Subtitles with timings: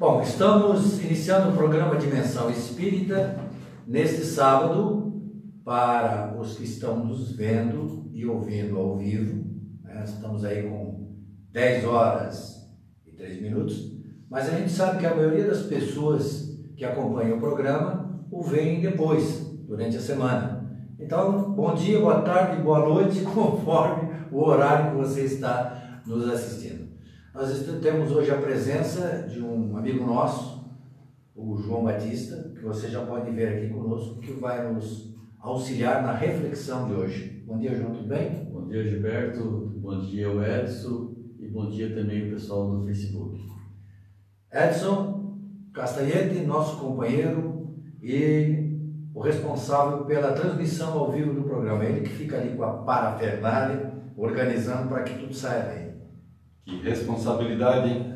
[0.00, 3.36] Bom, estamos iniciando o programa Dimensão Espírita
[3.84, 5.12] neste sábado
[5.64, 9.44] para os que estão nos vendo e ouvindo ao vivo.
[9.82, 10.04] Né?
[10.04, 11.16] Estamos aí com
[11.50, 12.70] 10 horas
[13.04, 13.90] e 3 minutos,
[14.30, 18.80] mas a gente sabe que a maioria das pessoas que acompanham o programa o veem
[18.80, 20.64] depois, durante a semana.
[20.96, 26.87] Então, bom dia, boa tarde, boa noite, conforme o horário que você está nos assistindo.
[27.38, 30.68] Nós temos hoje a presença de um amigo nosso,
[31.36, 36.12] o João Batista, que você já pode ver aqui conosco, que vai nos auxiliar na
[36.12, 37.44] reflexão de hoje.
[37.46, 38.50] Bom dia, João, tudo bem?
[38.52, 39.72] Bom dia, Gilberto.
[39.76, 41.14] Bom dia, Edson.
[41.38, 43.38] E bom dia também o pessoal do Facebook.
[44.52, 45.38] Edson
[45.72, 48.80] Castanhete, nosso companheiro e
[49.14, 51.84] o responsável pela transmissão ao vivo do programa.
[51.84, 55.87] Ele que fica ali com a parafernália, organizando para que tudo saia bem.
[56.68, 58.12] Que responsabilidade, hein?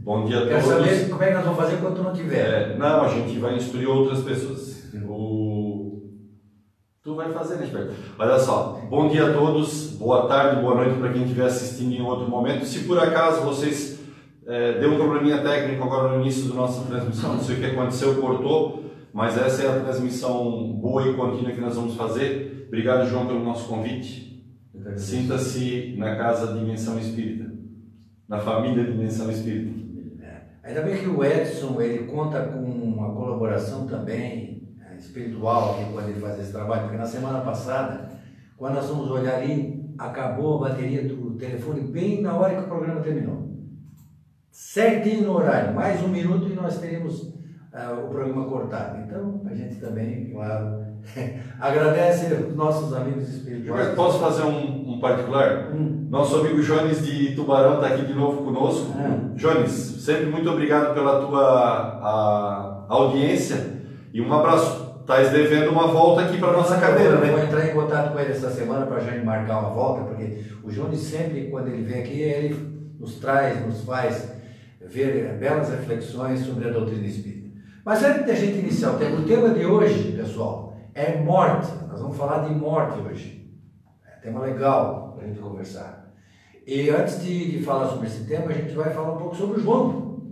[0.00, 0.78] Bom dia a Quero todos.
[0.78, 2.72] saber como é que nós vamos fazer quando tu não tiver.
[2.72, 4.90] É, não, a gente vai instruir outras pessoas.
[5.06, 6.00] O...
[7.02, 7.92] Tu vai fazer, né, Esperto?
[8.18, 12.00] Olha só, bom dia a todos, boa tarde, boa noite para quem estiver assistindo em
[12.00, 12.64] outro momento.
[12.64, 14.00] Se por acaso vocês
[14.46, 17.66] é, deu um probleminha técnico agora no início da nossa transmissão, não sei o que
[17.66, 22.64] aconteceu, cortou, mas essa é a transmissão boa e contínua que nós vamos fazer.
[22.68, 24.46] Obrigado, João, pelo nosso convite.
[24.96, 27.51] Sinta-se na casa Dimensão Espírita
[28.32, 29.78] na família Dimensão Espírita.
[30.22, 30.68] É.
[30.68, 36.08] Ainda bem que o Edson ele conta com uma colaboração também é, espiritual aqui quando
[36.08, 38.08] ele faz esse trabalho, porque na semana passada,
[38.56, 42.68] quando nós fomos olhar ali, acabou a bateria do telefone bem na hora que o
[42.68, 43.52] programa terminou.
[44.50, 49.02] Certinho no horário, mais um minuto e nós teríamos uh, o programa cortado.
[49.02, 50.81] Então, a gente também, claro,
[51.60, 53.94] agradece os nossos amigos espirituais.
[53.94, 55.70] Posso fazer um, um particular?
[55.74, 56.06] Hum.
[56.10, 58.92] Nosso amigo Jones de Tubarão está aqui de novo conosco.
[58.96, 59.34] Hum.
[59.34, 64.92] Jones, sempre muito obrigado pela tua a, audiência e um abraço.
[65.02, 67.32] Estás devendo uma volta aqui para nossa cadeira, né?
[67.32, 70.44] Vou entrar em contato com ele essa semana para a gente marcar uma volta, porque
[70.62, 72.56] o Jones sempre, quando ele vem aqui, ele
[73.00, 74.32] nos traz, nos faz
[74.80, 77.48] ver belas reflexões sobre a doutrina espírita.
[77.84, 81.70] Mas antes da gente iniciar o tema, o tema de hoje, pessoal, é morte.
[81.88, 83.50] Nós vamos falar de morte hoje.
[84.06, 86.12] É tema legal para a gente conversar.
[86.66, 89.60] E antes de, de, falar sobre esse tema, a gente vai falar um pouco sobre
[89.60, 90.22] o João.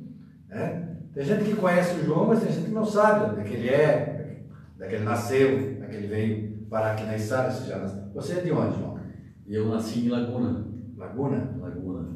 [0.49, 0.97] Né?
[1.13, 3.55] Tem gente que conhece o João, mas tem gente que não sabe onde é que
[3.55, 4.45] ele é,
[4.81, 5.49] onde é nasceu,
[5.85, 7.51] onde é veio parar aqui na Içara.
[7.51, 7.79] Você, já
[8.15, 9.01] você é de onde, João?
[9.47, 10.69] Eu nasci em Laguna.
[10.97, 11.57] Laguna?
[11.61, 12.11] Laguna.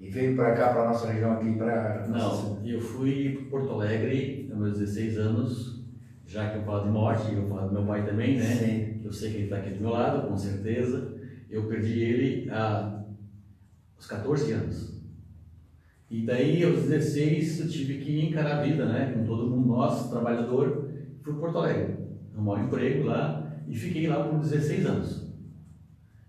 [0.00, 2.06] E veio para cá, para a nossa região aqui, para...
[2.06, 5.77] Não, eu fui para Porto Alegre, aos meus 16 anos,
[6.28, 8.44] já que eu falo de morte, eu falo do meu pai também, né?
[8.44, 9.00] Sim.
[9.02, 11.16] Eu sei que ele está aqui do meu lado, com certeza.
[11.48, 13.02] Eu perdi ele há
[13.96, 15.02] aos 14 anos.
[16.10, 19.12] E daí, aos 16, eu tive que encarar a vida, né?
[19.14, 20.90] Com todo mundo, nosso, trabalhador,
[21.22, 21.96] fui para Porto Alegre.
[22.34, 25.32] Arrumar um emprego lá e fiquei lá por 16 anos.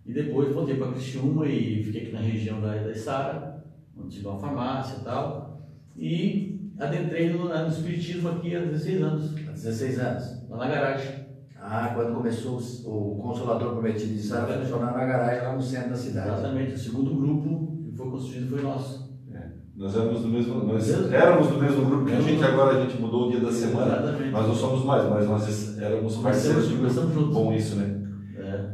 [0.05, 3.66] E depois voltei para Criciúma e fiquei aqui na região da, da Sara,
[3.97, 5.61] onde tive uma farmácia e tal.
[5.97, 9.48] E adentrei no, no Espiritismo aqui há 16 anos.
[9.59, 10.50] Há 16 anos?
[10.50, 11.30] Lá na garagem.
[11.62, 15.90] Ah, quando começou o Consolador Prometido de Sara a funcionar na garagem lá no centro
[15.90, 16.30] da cidade.
[16.30, 19.20] Exatamente, o segundo grupo que foi construído foi nosso.
[19.34, 19.50] É.
[19.75, 23.02] Nós éramos do mesmo, nós éramos do mesmo grupo que a gente agora a gente
[23.02, 23.97] mudou o dia da semana.
[23.97, 24.31] Exatamente.
[24.31, 26.94] Nós não somos mais, mas nós éramos parceiros de grupo.
[26.94, 27.34] juntos.
[27.34, 28.00] Bom isso, né?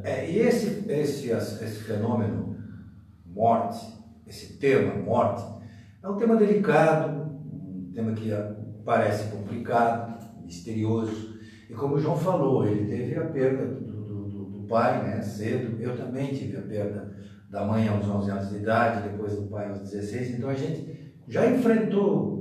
[0.03, 0.12] É.
[0.12, 2.56] é, e esse, esse, esse fenômeno
[3.25, 3.84] morte,
[4.28, 5.44] esse tema morte,
[6.03, 8.31] é um tema delicado, um tema que
[8.85, 11.35] parece complicado, misterioso.
[11.69, 15.79] E como o João falou, ele teve a perda do, do, do, pai né, cedo,
[15.81, 17.16] eu também tive a perda
[17.50, 21.13] da mãe aos 11 anos de idade, depois do pai aos 16, então a gente
[21.28, 22.35] já enfrentou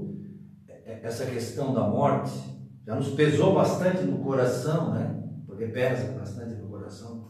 [0.84, 2.32] essa questão da morte,
[2.87, 5.22] já nos pesou bastante no coração, né?
[5.47, 7.28] Porque pesa bastante no coração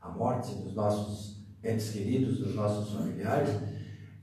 [0.00, 3.50] a morte dos nossos entes queridos, dos nossos familiares.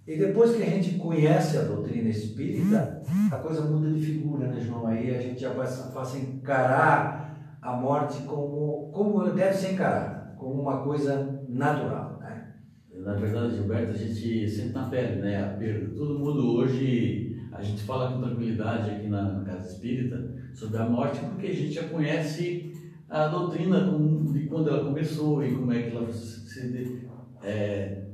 [0.07, 4.61] E depois que a gente conhece a doutrina espírita, a coisa muda de figura, né,
[4.61, 4.87] João?
[4.87, 10.33] Aí a gente já passa, passa a encarar a morte como, como deve ser encarada,
[10.37, 12.53] como uma coisa natural, né?
[12.93, 15.43] Na verdade, Gilberto, a gente sente na pele, né?
[15.43, 15.93] A perda.
[15.93, 20.85] Todo mundo hoje, a gente fala com tranquilidade aqui na, na Casa Espírita sobre a
[20.85, 22.71] morte porque a gente já conhece
[23.09, 23.81] a doutrina
[24.31, 27.07] de quando ela começou e como é que ela se,
[27.43, 28.06] é,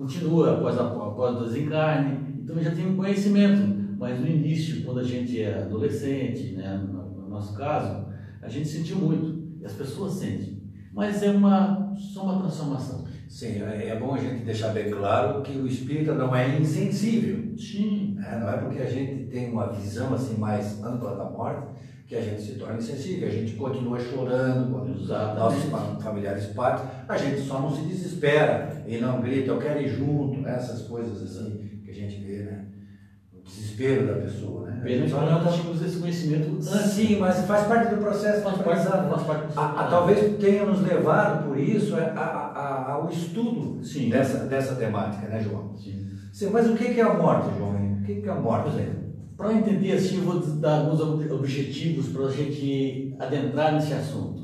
[0.00, 3.78] continua após, a, após o desencarne, então já tem um conhecimento.
[3.98, 8.06] Mas no início, quando a gente é adolescente, né, no, no nosso caso,
[8.40, 10.62] a gente sentiu muito, e as pessoas sentem.
[10.90, 13.04] Mas é uma, só uma transformação.
[13.28, 17.54] Sim, é, é bom a gente deixar bem claro que o espírita não é insensível.
[17.58, 18.14] Sim.
[18.16, 18.38] né?
[18.40, 21.68] Não é porque a gente tem uma visão assim mais ampla da morte
[22.10, 23.28] que a gente se torna insensível.
[23.28, 26.84] A gente continua chorando quando os nossos fa- familiares partem.
[27.08, 30.56] A gente só não se desespera e não grita, eu quero ir junto, né?
[30.56, 32.64] essas coisas assim que a gente vê, né?
[33.32, 34.82] O desespero da pessoa, né?
[34.88, 36.66] Gente que nós não- tínhamos esse conhecimento antes.
[36.68, 39.10] Sim, mas faz parte do processo Faz parte, aprendizado.
[39.10, 43.08] faz parte do A- a- talvez tenha nos levado por isso a- a- a- ao
[43.08, 44.10] estudo Sim.
[44.10, 45.76] dessa, dessa temática, né, João?
[45.76, 46.08] Sim.
[46.32, 47.70] Sim, mas o que é a morte, João?
[47.76, 48.70] O que é a morte?
[49.40, 54.42] Para entender assim, eu vou dar alguns ob- objetivos para a gente adentrar nesse assunto.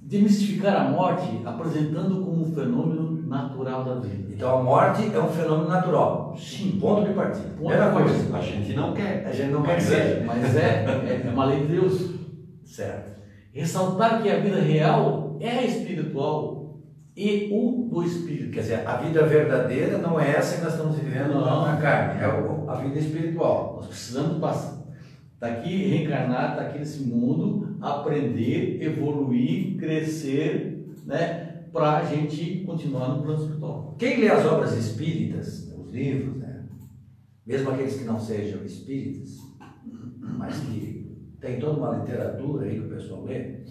[0.00, 4.32] Demistificar a morte apresentando como um fenômeno natural da vida.
[4.34, 6.34] Então a morte é um fenômeno natural.
[6.38, 6.78] Sim.
[6.80, 7.48] Ponto de partida.
[7.48, 8.30] Ponto Primeira coisa.
[8.30, 8.38] partida.
[8.38, 9.26] A gente não quer.
[9.26, 10.02] A gente não quer Mas que é.
[10.14, 10.24] seja.
[10.26, 12.10] Mas é, é, é uma lei de Deus.
[12.64, 13.18] Certo.
[13.52, 16.57] Ressaltar que a vida real é espiritual
[17.18, 18.52] e o do espírito.
[18.52, 21.66] Quer dizer, a vida verdadeira não é essa que nós estamos vivendo Não.
[21.66, 23.74] na carne, é a vida espiritual.
[23.78, 24.78] Nós precisamos passar
[25.40, 31.64] daqui, reencarnar, estar aqui nesse mundo, aprender, evoluir, crescer, né?
[31.72, 33.96] Para a gente continuar no plano espiritual.
[33.98, 36.66] Quem lê as obras espíritas, os livros, né?
[37.44, 39.38] mesmo aqueles que não sejam espíritas,
[40.20, 43.64] mas que tem toda uma literatura aí que o pessoal lê,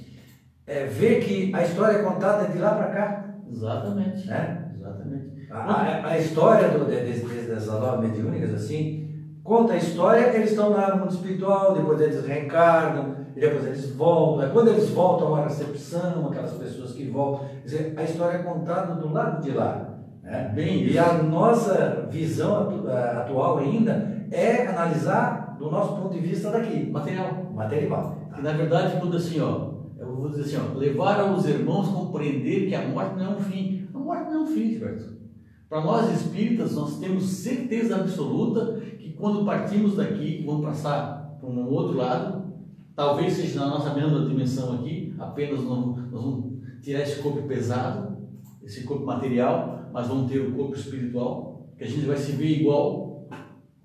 [0.65, 3.26] é, vê que a história é contada de lá para cá.
[3.51, 4.27] Exatamente.
[4.27, 4.71] Né?
[4.77, 5.47] Exatamente.
[5.51, 9.07] A, a- a história do, de, de- de- dessas obras mediúnicas, assim,
[9.43, 13.95] conta a história, eles estão lá no mundo espiritual, depois eles reencarnam, e depois eles
[13.95, 14.45] voltam.
[14.45, 17.47] Aí Quando eles voltam, uma recepção, aquelas pessoas que voltam.
[17.47, 19.93] Quer dizer, a história é contada do lado de lá.
[20.23, 20.51] Né?
[20.53, 20.99] Bem E isso.
[20.99, 26.89] a nossa visão atu- eh, atual ainda é analisar do nosso ponto de vista daqui,
[26.91, 27.45] Material.
[27.53, 28.17] material.
[28.35, 29.66] Que na verdade tudo assim, ó.
[30.27, 30.77] Vou dizer assim, ó.
[30.77, 33.87] Levar os irmãos a compreender que a morte não é um fim.
[33.93, 35.17] A morte não é um fim, Gilberto.
[35.69, 41.69] Para nós espíritas, nós temos certeza absoluta que quando partimos daqui, vamos passar para um
[41.69, 42.53] outro lado,
[42.95, 48.17] talvez seja na nossa mesma dimensão aqui, apenas nós vamos tirar esse corpo pesado,
[48.63, 52.61] esse corpo material, mas vamos ter o corpo espiritual, que a gente vai se ver
[52.61, 53.27] igual,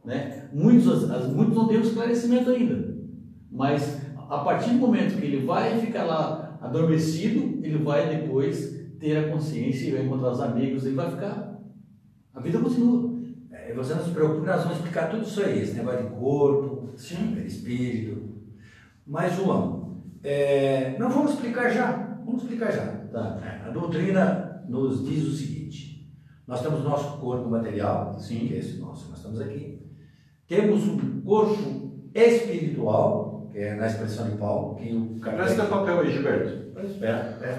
[0.04, 0.48] né?
[0.52, 2.96] Muitos, muitos não têm esclarecimento ainda,
[3.50, 4.01] mas
[4.32, 9.30] a partir do momento que ele vai ficar lá adormecido, ele vai depois ter a
[9.30, 11.60] consciência e vai encontrar os amigos, ele vai ficar.
[12.32, 13.12] A vida continua.
[13.50, 16.88] É, você não se preocupe, nós vamos explicar tudo isso aí, esse negócio de corpo,
[16.96, 17.42] Sim.
[17.44, 18.22] espírito.
[19.06, 21.92] Mas, João, é, não vamos explicar já,
[22.24, 22.86] vamos explicar já.
[23.12, 23.38] Tá.
[23.66, 26.10] A doutrina nos diz o seguinte:
[26.46, 28.46] nós temos nosso corpo material, Sim.
[28.46, 29.78] que é esse nosso, nós estamos aqui.
[30.48, 36.12] Temos um corpo espiritual, é na expressão de Paulo, que o Presta teu papel aí,
[36.12, 36.62] Gilberto.
[37.02, 37.58] É, é.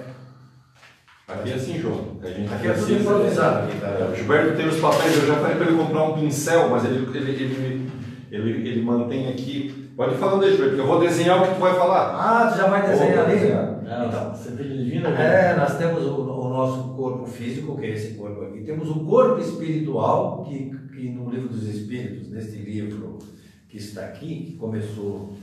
[1.27, 2.17] Aqui é assim, João.
[2.21, 4.11] A gente Aqui é tudo precisa- improvisado aqui, É, cara.
[4.11, 6.97] O Gilberto tem os papéis, eu já falei para ele comprar um pincel, mas ele,
[7.17, 7.91] ele, ele,
[8.31, 9.91] ele, ele mantém aqui.
[9.95, 12.15] Pode ir falando aí, Gilberto, que eu vou desenhar o que tu vai falar.
[12.15, 13.37] Ah, tu já vai desenhar ali?
[14.07, 15.51] Então, você tem divina, né?
[15.51, 18.61] É, nós temos o, o nosso corpo físico, que é esse corpo aqui.
[18.63, 23.19] Temos o corpo espiritual, que, que no livro dos Espíritos, neste livro
[23.69, 25.33] que está aqui, que começou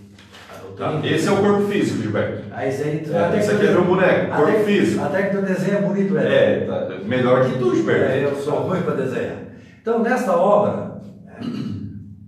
[0.77, 0.99] Tá.
[1.07, 2.45] Esse é o corpo físico, Gilberto.
[2.53, 4.65] Aí esse aí tu É, até esse que aqui é meu boneco, até corpo que-
[4.65, 5.05] físico.
[5.05, 6.35] Até que tu desenha bonito, é.
[6.35, 8.05] É, tá, melhor que tu, Gilberto.
[8.05, 9.37] É, eu sou ruim para desenhar.
[9.83, 11.39] Então, nesta obra, né,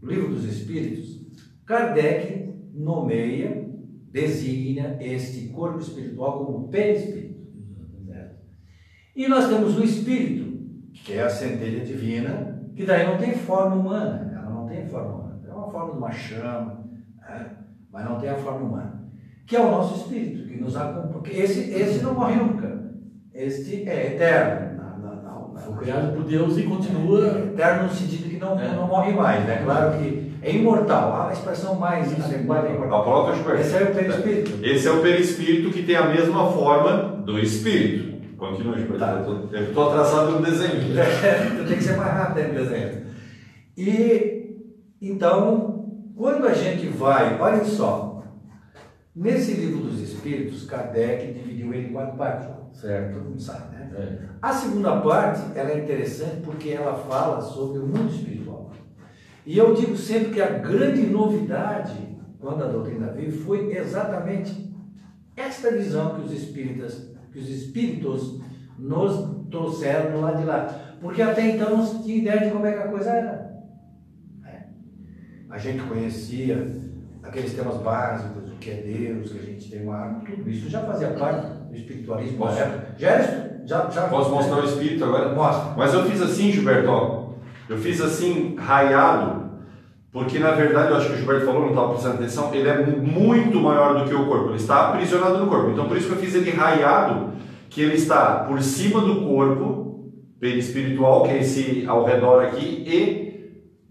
[0.02, 1.22] o Livro dos Espíritos,
[1.64, 3.66] Kardec nomeia,
[4.12, 7.32] designa este corpo espiritual como perispírito.
[9.16, 10.58] E nós temos o espírito,
[10.92, 15.14] que é a centelha divina, que daí não tem forma humana, ela não tem forma
[15.14, 15.40] humana.
[15.46, 16.84] É uma forma de uma chama,
[17.20, 17.56] né,
[17.92, 19.02] mas não tem a forma humana.
[19.46, 21.08] Que é o nosso espírito, que nos acompanha.
[21.12, 22.80] Porque esse, esse não morre nunca.
[23.34, 24.72] Este é eterno.
[25.64, 27.38] Foi criado por Deus e continua.
[27.52, 28.74] Eterno no sentido que não, É.
[28.74, 29.60] não morre mais, né?
[29.64, 31.28] Claro que é imortal.
[31.28, 33.00] A expressão mais adequada é imortal.
[33.00, 33.60] A prova, Gilberto.
[33.60, 34.64] Esse é o perispírito.
[34.64, 38.36] Esse é o perispírito que tem a mesma forma do espírito.
[38.36, 38.74] Continua.
[38.98, 39.24] Tá.
[39.52, 40.80] Eu estou atrasado no desenho.
[41.58, 43.02] tu tem que ser mais rápido aí no desenho.
[43.76, 44.56] E
[45.00, 45.71] então,
[46.16, 48.24] quando a gente vai, olhem só,
[49.14, 52.48] nesse livro dos Espíritos, Kardec dividiu ele em quatro partes.
[52.72, 53.14] Certo.
[53.14, 53.90] Todo mundo sabe, né?
[53.94, 54.18] É.
[54.40, 58.70] A segunda parte, ela é interessante porque ela fala sobre o mundo espiritual.
[59.44, 64.72] E eu digo sempre que a grande novidade, quando a doutrina veio, foi exatamente
[65.36, 68.40] esta visão que os espíritas, que os espíritos
[68.78, 70.96] nos trouxeram do lado de lá.
[71.00, 73.41] Porque até então não se tinha ideia de como é que a coisa era.
[75.52, 76.66] A gente conhecia
[77.22, 80.70] aqueles temas básicos, o que é Deus, que a gente tem uma arma, tudo isso
[80.70, 82.56] já fazia parte do espiritualismo Posso?
[82.56, 85.34] Já era, já, já, Posso mostrar o espírito agora?
[85.34, 85.74] Mostra.
[85.76, 87.34] Mas eu fiz assim, Gilberto.
[87.68, 89.50] Eu fiz assim, raiado,
[90.10, 92.86] porque na verdade, eu acho que o Gilberto falou, não estava prestando atenção, ele é
[92.86, 95.70] muito maior do que o corpo, ele está aprisionado no corpo.
[95.70, 97.34] Então por isso que eu fiz ele raiado,
[97.68, 103.31] que ele está por cima do corpo, perispiritual, que é esse ao redor aqui, e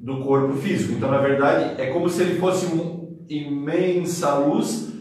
[0.01, 0.93] do corpo físico.
[0.93, 4.91] Então na verdade, é como se ele fosse uma imensa luz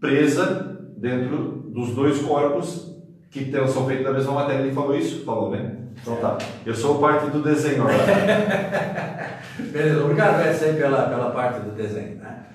[0.00, 2.90] presa dentro dos dois corpos
[3.30, 4.62] que são feitos da mesma matéria.
[4.62, 5.24] Ele falou isso?
[5.24, 5.76] Falou, né?
[6.00, 6.36] Então tá.
[6.66, 9.40] Eu sou parte do desenho agora.
[9.72, 12.16] Beleza, obrigado Essa aí pela, pela parte do desenho.
[12.16, 12.46] Né?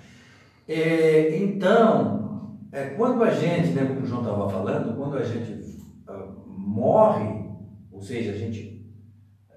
[0.68, 5.80] É, então, é, quando a gente, né, como o João estava falando, quando a gente
[6.08, 7.46] ah, morre,
[7.92, 8.75] ou seja, a gente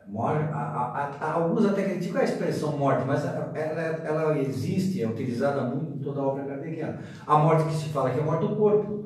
[0.09, 5.07] morre, a- a- a- alguns até criticam a expressão morte, mas ela, ela existe, é
[5.09, 7.00] utilizada muito em toda a obra kardeciana.
[7.27, 9.05] A morte que se fala que é a morte do corpo,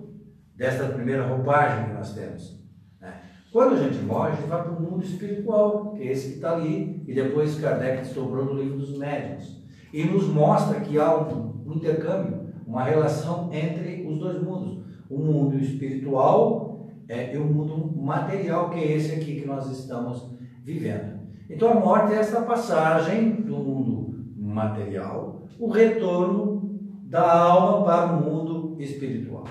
[0.56, 2.62] desta primeira roupagem que nós temos.
[3.00, 3.14] né?
[3.52, 6.35] Quando a gente morre, a gente vai para o mundo espiritual, que é esse que
[6.37, 9.62] está ali, e depois Kardec desdobrou no livro dos médiuns.
[9.92, 14.82] E nos mostra que há um, um intercâmbio, uma relação entre os dois mundos.
[15.11, 20.30] O mundo espiritual é, e o mundo material, que é esse aqui que nós estamos
[20.62, 21.21] vivendo.
[21.49, 28.23] Então a morte é essa passagem do mundo material, o retorno da alma para o
[28.23, 29.45] mundo espiritual.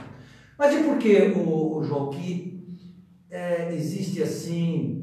[0.57, 2.11] Mas e por que, o, o João,
[3.29, 5.01] é, existe assim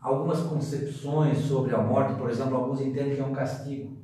[0.00, 3.96] algumas concepções sobre a morte, por exemplo, alguns entendem que é um castigo.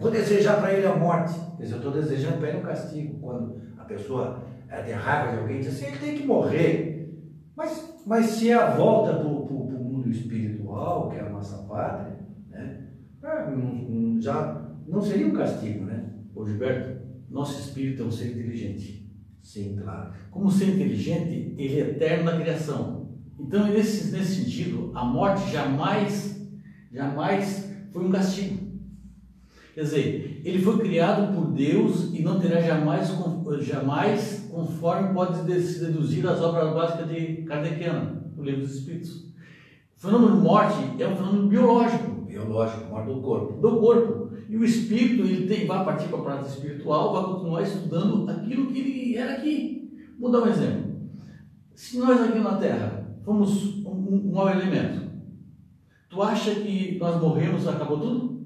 [0.00, 3.18] Vou desejar para ele a morte, dizer, eu estou desejando para ele um castigo.
[3.20, 7.14] Quando a pessoa ela tem raiva de alguém, diz assim, ele tem que morrer.
[7.54, 9.42] Mas, mas se é a volta para o
[11.10, 12.18] que é a nossa pátria,
[12.50, 12.88] né,
[13.22, 16.10] não- já não seria um castigo, né?
[16.34, 19.10] Ô Gilberto, nosso espírito é um ser inteligente.
[19.42, 20.12] Sim, claro.
[20.30, 23.10] Como ser inteligente, ele é eterno na criação.
[23.38, 26.40] Então, nesse, nesse sentido, a morte jamais,
[26.92, 28.72] jamais foi um castigo.
[29.74, 33.08] Quer dizer, ele foi criado por Deus e não terá jamais,
[33.62, 39.31] jamais conforme pode de- se deduzir as obras básicas de Kardeciana, o livro dos Espíritos.
[40.02, 43.60] O fenômeno morte é um fenômeno biológico Biológico, morte do corpo.
[43.60, 44.30] do corpo.
[44.48, 48.66] E o espírito ele tem, vai partir para a parte espiritual, vai continuar estudando aquilo
[48.66, 49.92] que ele era aqui.
[50.18, 50.92] Vou dar um exemplo.
[51.74, 55.02] Se nós aqui na Terra fomos um, um, um mau elemento,
[56.10, 58.42] tu acha que nós morremos e acabou tudo?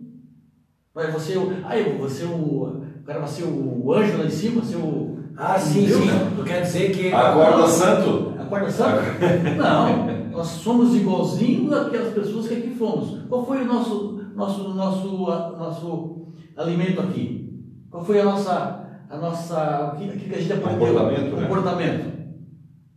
[0.95, 4.25] Vai você, o, ah, eu vou ser o, o cara vai ser o anjo lá
[4.27, 6.03] em cima, ser o Ah, sim, Deus?
[6.03, 6.09] sim.
[6.37, 7.13] Tu quer dizer que.
[7.13, 8.35] Acorda santo?
[8.39, 9.01] Acorda santo?
[9.57, 13.23] Não, nós somos igualzinhos àquelas pessoas que aqui fomos.
[13.29, 16.27] Qual foi o nosso, nosso, nosso, a- nosso
[16.57, 17.65] alimento aqui?
[17.91, 20.79] Qual foi a nossa, a nossa, o que, o que a gente aprendeu?
[20.95, 21.43] Comportamento, né?
[21.43, 22.17] Comportamento.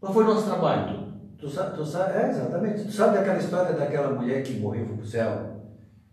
[0.01, 0.99] Qual foi o nosso trabalho?
[1.37, 2.83] Tu sabe, tu sabe, é, exatamente.
[2.83, 5.61] Tu sabe daquela história daquela mulher que morreu foi pro céu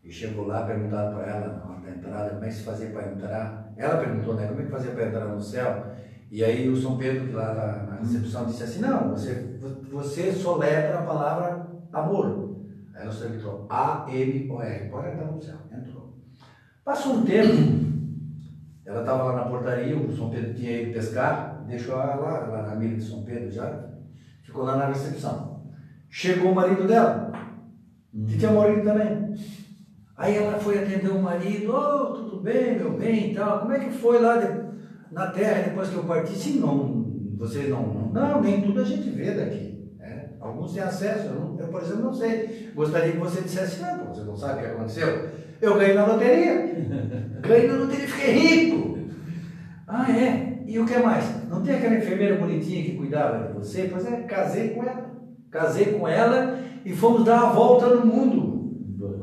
[0.04, 2.90] e chegou lá, perguntaram para ela na hora da entrada como é que se fazia
[2.90, 3.72] para entrar.
[3.76, 5.86] Ela perguntou, né, como é que fazia para entrar no céu?
[6.36, 9.56] E aí o São Pedro, lá na, na recepção, disse assim, não, você,
[9.90, 12.58] você soletra a palavra amor.
[12.94, 15.56] Aí ela soletrou A-M-O-R, pode entrar no céu.
[15.72, 16.14] Entrou.
[16.84, 17.54] Passou um tempo,
[18.84, 22.62] ela estava lá na portaria, o São Pedro tinha ido pescar, deixou ela lá, lá
[22.64, 23.88] na amiga de São Pedro já,
[24.42, 25.62] ficou lá na recepção.
[26.10, 27.32] Chegou o marido dela,
[28.28, 29.34] que tinha morrido também.
[30.14, 33.78] Aí ela foi atender o marido, oh, tudo bem, meu bem e tal, como é
[33.78, 34.65] que foi lá de-
[35.12, 36.32] na terra depois que eu parti?
[36.36, 37.06] Sim, não,
[37.38, 39.90] vocês não, não, não, nem tudo a gente vê daqui.
[39.98, 40.30] né?
[40.40, 42.70] Alguns têm acesso, eu, não- eu, por exemplo, não sei.
[42.74, 45.28] Gostaria que você dissesse, não, pô, você não sabe o que aconteceu?
[45.60, 46.76] Eu ganhei na loteria.
[47.40, 48.98] Ganhei na loteria e fiquei rico.
[49.88, 50.62] Ah, é?
[50.66, 51.48] E o que mais?
[51.48, 53.88] Não tem aquela enfermeira bonitinha que cuidava de você?
[53.90, 55.10] Pois é, casei com ela.
[55.50, 58.56] Casei com ela e fomos dar a volta no mundo.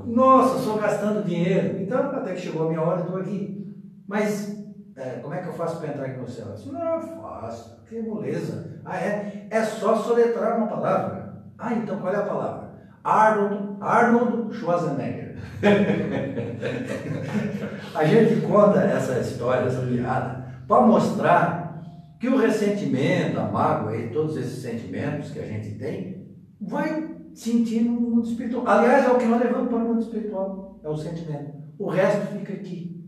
[0.08, 1.82] Nossa, só gastando dinheiro.
[1.82, 3.66] Então, até que chegou a minha hora, eu estou aqui.
[4.08, 4.63] Mas,
[4.96, 6.46] é, como é que eu faço para entrar aqui no céu?
[6.48, 7.74] Eu disse, não, fácil.
[7.88, 8.80] Que moleza.
[8.86, 9.48] Ah, é?
[9.50, 11.42] É só soletrar uma palavra.
[11.58, 12.74] Ah, então qual é a palavra?
[13.04, 15.38] Arnold, Arnold Schwarzenegger.
[17.96, 21.82] a gente conta essa história, essa piada, para mostrar
[22.20, 26.28] que o ressentimento, a mágoa e todos esses sentimentos que a gente tem,
[26.62, 28.68] vai sentir no mundo espiritual.
[28.68, 31.52] Aliás, é o que nós levamos para o mundo espiritual, é o sentimento.
[31.78, 33.03] O resto fica aqui.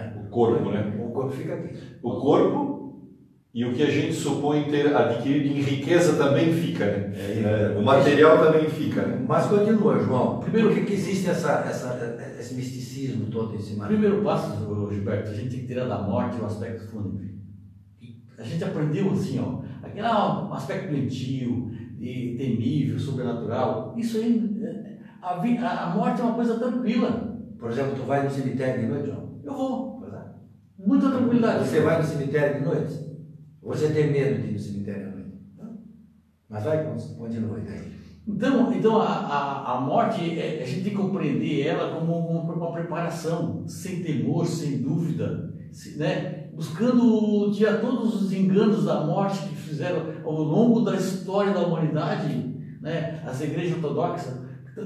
[0.00, 0.22] Né?
[0.24, 0.94] O corpo, né?
[0.98, 1.76] O corpo fica aqui.
[2.02, 2.80] O corpo
[3.52, 7.12] e o que a gente supõe ter adquirido em riqueza também fica, né?
[7.16, 9.24] É, o material também fica, né?
[9.26, 10.40] Mas continua, João.
[10.40, 13.86] Primeiro, por que, que existe essa, essa, esse misticismo todo em cima?
[13.86, 17.30] Primeiro passo, Gilberto, a gente tem que tirar da morte o aspecto fúnebre.
[18.38, 23.94] A gente aprendeu assim, ó, aquele ah, um aspecto doentio, e temível, sobrenatural.
[23.96, 27.38] Isso aí, é, a, a morte é uma coisa tranquila.
[27.58, 29.19] Por exemplo, tu vai no cemitério de noite, João?
[29.50, 30.24] Eu vou, Pois é.
[30.78, 31.68] muita tranquilidade.
[31.68, 33.10] Você vai no cemitério de noite?
[33.62, 35.32] Ou você tem medo de ir no cemitério à noite?
[35.58, 35.78] Não.
[36.48, 36.84] Mas vai,
[37.18, 37.90] continua aí.
[38.26, 42.54] Então, então a, a, a morte, é- a gente tem que compreender ela como uma,
[42.54, 46.48] uma preparação, sem temor, sem dúvida, se- né?
[46.54, 52.54] buscando tirar todos os enganos da morte que fizeram ao longo da história da humanidade,
[52.80, 53.20] né?
[53.26, 54.38] as igrejas ortodoxas,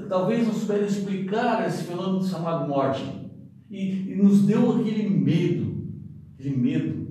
[0.09, 3.24] talvez não souberam explicar esse fenômeno chamado morte.
[3.69, 5.75] E, e nos deu aquele medo,
[6.37, 7.07] aquele medo,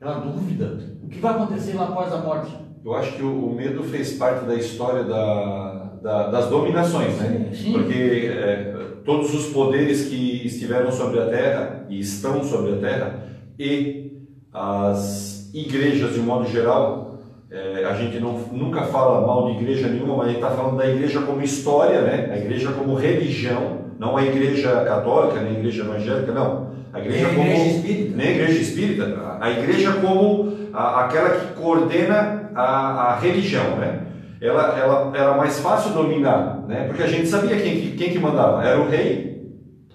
[0.00, 0.78] aquela dúvida.
[1.02, 2.52] O que vai acontecer lá após a morte?
[2.84, 7.50] Eu acho que o, medo fez parte da história da, da- das dominações, né?
[7.52, 7.72] Sim.
[7.72, 7.94] Porque
[8.32, 13.24] é, todos os poderes que estiveram sobre a terra e estão sobre a terra
[13.58, 14.12] e
[14.52, 17.18] as igrejas de um modo geral,
[17.50, 20.76] é, a gente não, nunca fala mal de igreja nenhuma, mas a gente está falando
[20.76, 22.30] da igreja como história, né?
[22.32, 26.66] A igreja como religião, não a igreja católica, nem a igreja evangélica, não.
[26.92, 28.16] A Nem igreja a como igreja espírita.
[28.16, 34.00] nem a igreja espírita, a igreja como a- aquela que coordena a, a religião, né?
[34.40, 36.84] Ela, ela era mais fácil dominar, né?
[36.86, 39.42] Porque a gente sabia quem, que- quem que mandava, era o rei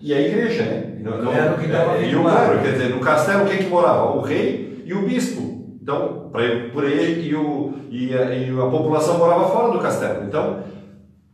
[0.01, 0.87] e a igreja, né?
[0.99, 3.65] Não- Era o que dava é, e o coro, quer dizer, no castelo quem que
[3.69, 4.15] morava?
[4.17, 5.59] O rei e o bispo.
[5.81, 6.29] Então,
[6.71, 10.23] por ele e, o, e, a, e a população morava fora do castelo.
[10.27, 10.59] Então,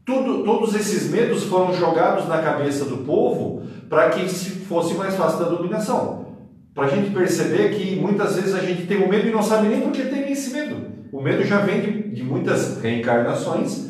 [0.07, 5.15] tudo, todos esses medos foram jogados na cabeça do povo para que se fosse mais
[5.15, 6.25] fácil da dominação.
[6.73, 9.67] Para a gente perceber que muitas vezes a gente tem o medo e não sabe
[9.67, 10.77] nem por que tem esse medo.
[11.11, 13.89] O medo já vem de, de muitas reencarnações,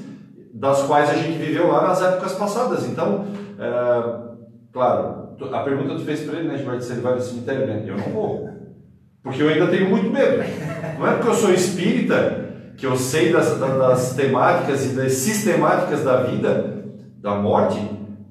[0.52, 2.88] das quais a gente viveu lá nas épocas passadas.
[2.88, 3.28] Então,
[3.60, 4.38] é,
[4.74, 7.68] claro, a pergunta que tu fez para ele, né, Gilberto, se ele vai no cemitério,
[7.68, 7.84] né?
[7.86, 8.50] Eu não vou.
[9.22, 10.44] Porque eu ainda tenho muito medo.
[10.98, 12.47] Não é porque eu sou espírita
[12.78, 16.86] que eu sei das, da- das temáticas e das sistemáticas da vida,
[17.20, 17.80] da morte,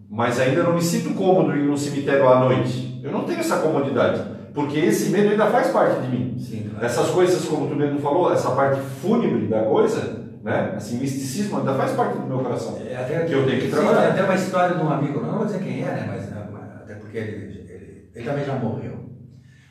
[0.09, 3.01] mas ainda não me sinto cômodo em num cemitério à noite.
[3.03, 4.23] Eu não tenho essa comodidade,
[4.55, 6.37] porque esse medo ainda faz parte de mim.
[6.39, 6.87] Sim, claro.
[6.87, 10.75] Essas coisas, como tu mesmo falou, essa parte fúnebre da coisa, né?
[10.77, 12.79] Assim, misticismo ainda faz parte do meu coração.
[12.89, 14.01] É, até, Que eu tenho que sim, trabalhar.
[14.03, 16.05] Tem até uma história de um amigo, não vou dizer quem é, né?
[16.09, 18.93] Mas, né, mas- até porque ele, ele, ele também já morreu.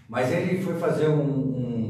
[0.09, 1.21] Mas ele foi fazer um.
[1.21, 1.84] um-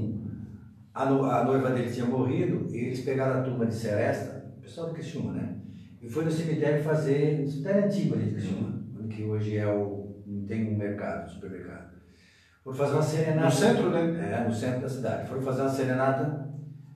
[0.95, 4.62] a, no- a noiva dele tinha morrido e eles pegaram a turma de Seresta, o
[4.62, 5.55] pessoal de Criciúma, né?
[6.01, 7.39] E foi no cemitério fazer.
[7.41, 8.73] No cemitério antigo ali de Criciúma,
[9.10, 10.23] que hoje é o.
[10.47, 11.93] tem um mercado, um supermercado.
[12.63, 13.45] Foram fazer uma serenata.
[13.45, 14.31] No centro, né?
[14.41, 15.27] É, no centro da cidade.
[15.29, 16.49] Foram fazer uma serenata.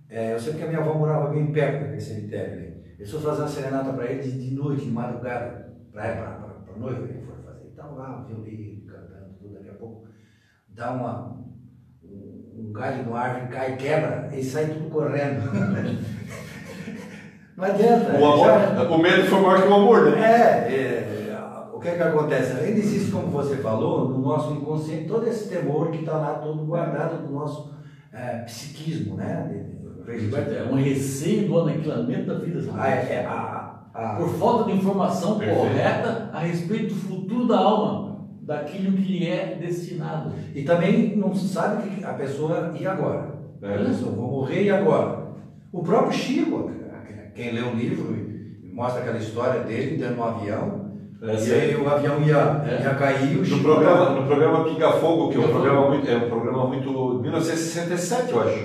[0.09, 2.79] é, eu sei porque a minha avó morava bem perto daquele cemitério ali.
[2.97, 6.35] Eles foram fazer uma serenata para ele de, de noite, de madrugada, para
[6.73, 7.03] a noiva.
[7.07, 7.67] Ele foi fazer.
[7.71, 9.53] Então lá, violino, cantando, tudo.
[9.53, 10.07] Daqui a pouco
[10.69, 11.45] dá uma,
[12.69, 15.41] um, galho de uma árvore, cai, quebra, e sai tudo correndo.
[17.57, 18.17] Não adianta.
[18.17, 20.21] O, já- amor, o medo foi maior que o amor, né?
[20.21, 21.39] é, é,
[21.73, 22.53] o que é que acontece?
[22.53, 26.65] Ainda existe, como você falou, no nosso inconsciente, todo esse temor que está lá todo
[26.65, 27.73] guardado no nosso
[28.13, 29.65] é, psiquismo, né?
[30.07, 32.59] É um receio do aniquilamento da vida.
[32.75, 35.59] Ah, é, é, a, a, Por falta de informação Perfeito.
[35.59, 38.08] correta a respeito do futuro da alma,
[38.49, 40.33] daquilo que lhe é destinado.
[40.55, 43.37] e também não se sabe que a pessoa e agora.
[43.61, 43.75] É.
[43.75, 45.19] A pessoa, vou morrer e agora?
[45.71, 46.71] O próprio Chico,
[47.35, 48.27] quem lê o livro
[48.73, 50.89] mostra aquela história dele dentro de um avião,
[51.21, 52.81] É, e aí o avião ia, É.
[52.81, 53.61] ia cair o No Chico.
[53.61, 56.89] programa, no programa Pinga Fogo, que é um programa muito, é um programa muito
[57.21, 58.59] 1967, eu acho.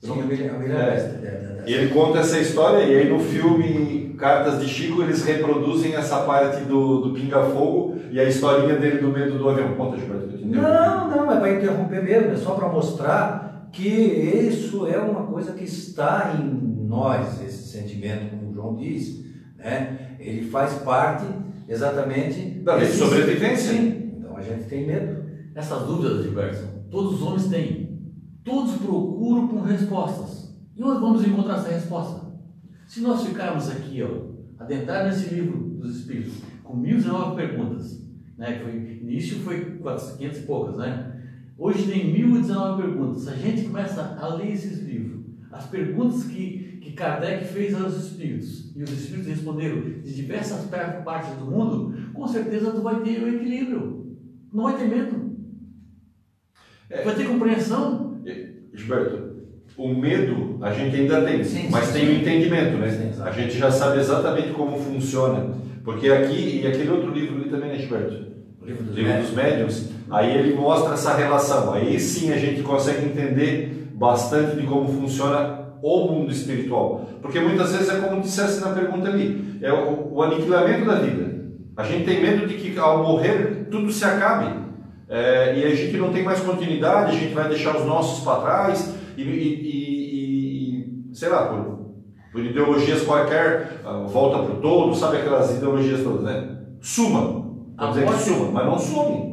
[0.00, 1.62] Sim, eu eu me lembro É.
[1.66, 6.22] E ele conta essa história e aí no filme Cartas de Chico eles reproduzem essa
[6.22, 9.74] parte do, do Pinga Fogo e a historinha dele do medo do avião.
[9.74, 10.38] Conta, Gilberto.
[10.44, 15.52] Não, não, é para interromper mesmo, é só para mostrar que isso é uma coisa
[15.52, 19.24] que está em nós, esse sentimento, como o João diz,
[19.56, 20.16] né?
[20.18, 21.24] Ele faz parte
[21.68, 23.72] exatamente Da lei de sobrevivência.
[23.72, 25.22] Sim, então a gente tem medo.
[25.54, 27.88] Essas dúvidas, Gilberto, todos os homens têm.
[28.42, 30.56] Todos procuram por respostas.
[30.74, 32.27] E onde vamos encontrar essa resposta?
[32.88, 38.02] Se nós ficarmos aqui, ó, adentrar nesse livro dos Espíritos, com 1019 perguntas,
[38.38, 41.20] né, que foi, início foi 500 e poucas, né?
[41.58, 43.22] Hoje tem 1019 perguntas.
[43.24, 45.22] Se a gente começa a ler esses livros,
[45.52, 50.64] as perguntas que, que Kardec fez aos Espíritos, e os Espíritos responderam de diversas
[51.04, 54.16] partes do mundo, com certeza tu vai ter o equilíbrio.
[54.50, 55.36] Não vai ter medo.
[56.88, 57.04] É.
[57.04, 58.22] Vai ter compreensão.
[58.72, 59.27] Gilberto,
[59.78, 62.90] o medo a gente ainda tem, Sim, mas sim, tem o entendimento, né?
[62.90, 65.54] Sim, a gente já sabe exatamente como funciona.
[65.84, 68.26] Porque aqui, e aquele outro livro ali também, né, Gilberto?
[68.60, 71.72] O livro dos livro dos médiuns, aí ele mostra essa relação.
[71.72, 77.08] Aí sim a gente consegue entender bastante de como funciona o mundo espiritual.
[77.22, 81.38] Porque muitas vezes é como dissesse na pergunta ali, é o, o aniquilamento da vida.
[81.76, 84.66] A gente tem medo de que ao morrer tudo se acabe.
[85.08, 88.40] É, e a gente não tem mais continuidade, a gente vai deixar os nossos para
[88.40, 91.94] trás e, e, e, sei lá, por,
[92.32, 96.58] por ideologias qualquer, ah, volta para o todo, sabe aquelas ideologias todas, né?
[96.80, 97.48] Suma.
[97.76, 98.18] Vamos dizer morte...
[98.18, 99.28] que suma, mas não some.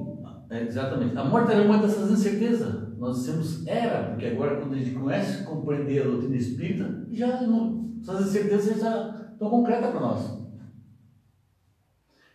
[0.50, 1.17] É, exatamente.
[1.17, 2.86] A morte era uma dessas incertezas.
[2.98, 7.95] Nós temos era, porque agora quando a gente conhece, compreender a doutrina espírita, já não,
[8.02, 10.45] essas incertezas já estão concretas para nós.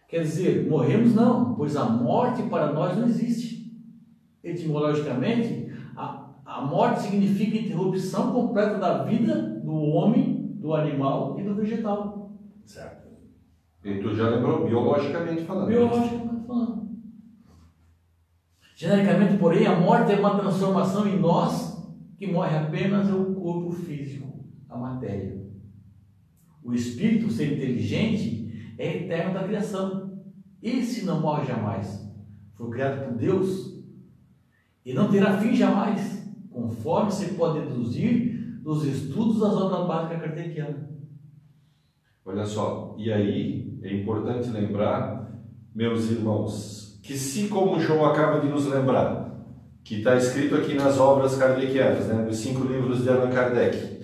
[0.08, 3.70] Quer dizer, morremos não, pois a morte para nós não existe.
[4.42, 5.69] Etimologicamente,
[6.50, 12.32] a, morte significa interrupção completa da vida do homem, do animal e do vegetal.
[12.64, 13.08] Certo.
[13.84, 15.68] E tu já lembrou, biologicamente falando.
[15.68, 16.90] Biologicamente falando.
[18.74, 21.80] Genericamente, porém, a morte é uma transformação em nós
[22.18, 25.40] que morre apenas o corpo físico, a matéria.
[26.62, 30.20] O espírito, ser inteligente, é eterno da criação.
[30.62, 32.10] Esse não morre jamais.
[32.54, 33.82] Foi criado por Deus
[34.84, 36.19] e não terá fim jamais,
[36.50, 40.90] conforme se pode deduzir dos estudos das obras básicas kardecianas.
[42.24, 45.32] Olha só, e aí é importante lembrar,
[45.74, 49.30] meus irmãos, que se como João acaba de nos lembrar,
[49.82, 54.00] que está escrito aqui nas obras kardecianas, né, nos cinco livros de Allan Kardec,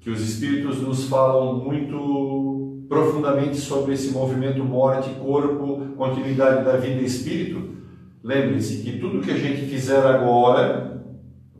[0.00, 7.00] que os espíritos nos falam muito profundamente sobre esse movimento morte, corpo, continuidade da vida
[7.00, 7.74] e espírito,
[8.22, 10.95] lembre-se que tudo que a gente fizer agora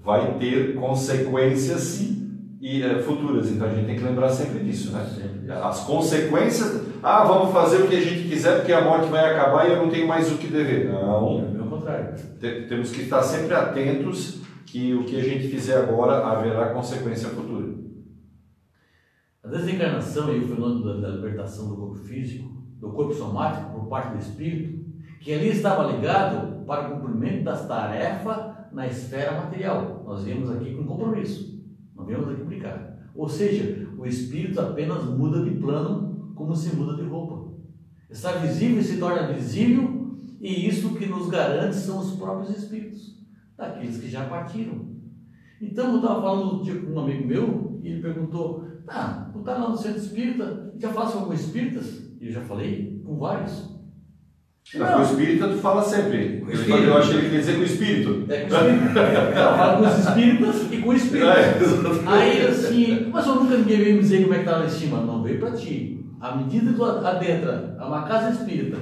[0.06, 2.00] vai ter consequências
[2.60, 3.50] e, uh, futuras.
[3.50, 5.04] Então a gente tem que lembrar sempre disso, né?
[5.62, 6.86] As consequências.
[7.02, 9.82] Ah, vamos fazer o que a gente quiser porque a morte vai acabar e eu
[9.82, 10.88] não tenho mais o que dever.
[10.88, 11.56] Não.
[11.58, 12.14] É o contrário.
[12.68, 17.74] Temos que estar sempre atentos que o que a gente fizer agora haverá consequência futura.
[19.42, 22.48] A desencarnação e o fenômeno da libertação do corpo físico,
[22.80, 24.84] do corpo somático por parte do espírito,
[25.20, 30.02] que ali estava ligado para o cumprimento das tarefas na esfera material.
[30.04, 31.64] Nós viemos aqui com compromisso,
[31.96, 33.10] não viemos aqui brincar.
[33.14, 37.54] Ou seja, o espírito apenas muda de plano como se muda de roupa.
[38.10, 43.18] Está visível e se torna visível, e isso que nos garante são os próprios espíritos,
[43.56, 44.94] daqueles que já partiram.
[45.58, 49.70] Então, eu estava falando com um amigo meu, e ele perguntou: ah, tu está lá
[49.70, 52.12] no centro espírita, já fala com espíritas?
[52.20, 53.74] E eu já falei com vários.
[54.74, 56.44] Não, com o espírita tu fala sempre.
[56.48, 58.24] Eu, eu achei que ele quer dizer com o espírito.
[58.28, 58.94] É com o espírito.
[59.34, 61.28] Não, falo com os espíritas e com o espírito.
[61.28, 61.58] É,
[62.06, 64.70] Aí assim, mas eu nunca ninguém veio me dizer como é que está lá em
[64.70, 65.00] cima.
[65.02, 66.04] Não veio para ti.
[66.20, 68.76] À medida que tu adentra a uma casa espírita,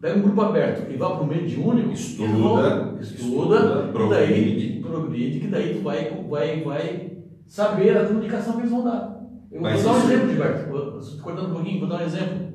[0.00, 4.68] pega um grupo aberto e vá para o mediúnico, estuda, estuda, estuda progride.
[4.68, 7.12] daí progride, que daí tu vai, vai, vai
[7.46, 9.14] saber a comunicação que eles vão dar.
[9.50, 12.52] Eu Mas vou dar um exemplo, Gilberto, cortando um pouquinho, vou dar um exemplo.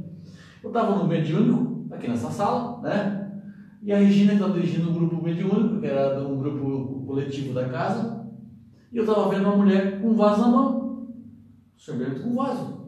[0.62, 1.69] Eu estava no mediúnico,
[2.00, 3.42] aqui nessa sala, né?
[3.82, 7.70] E a Regina estava dirigindo o um grupo mediúnico, que era um grupo coletivo da
[7.70, 8.28] casa,
[8.92, 11.08] e eu estava vendo uma mulher com um vaso na mão,
[11.78, 12.80] sorvendo com um vaso.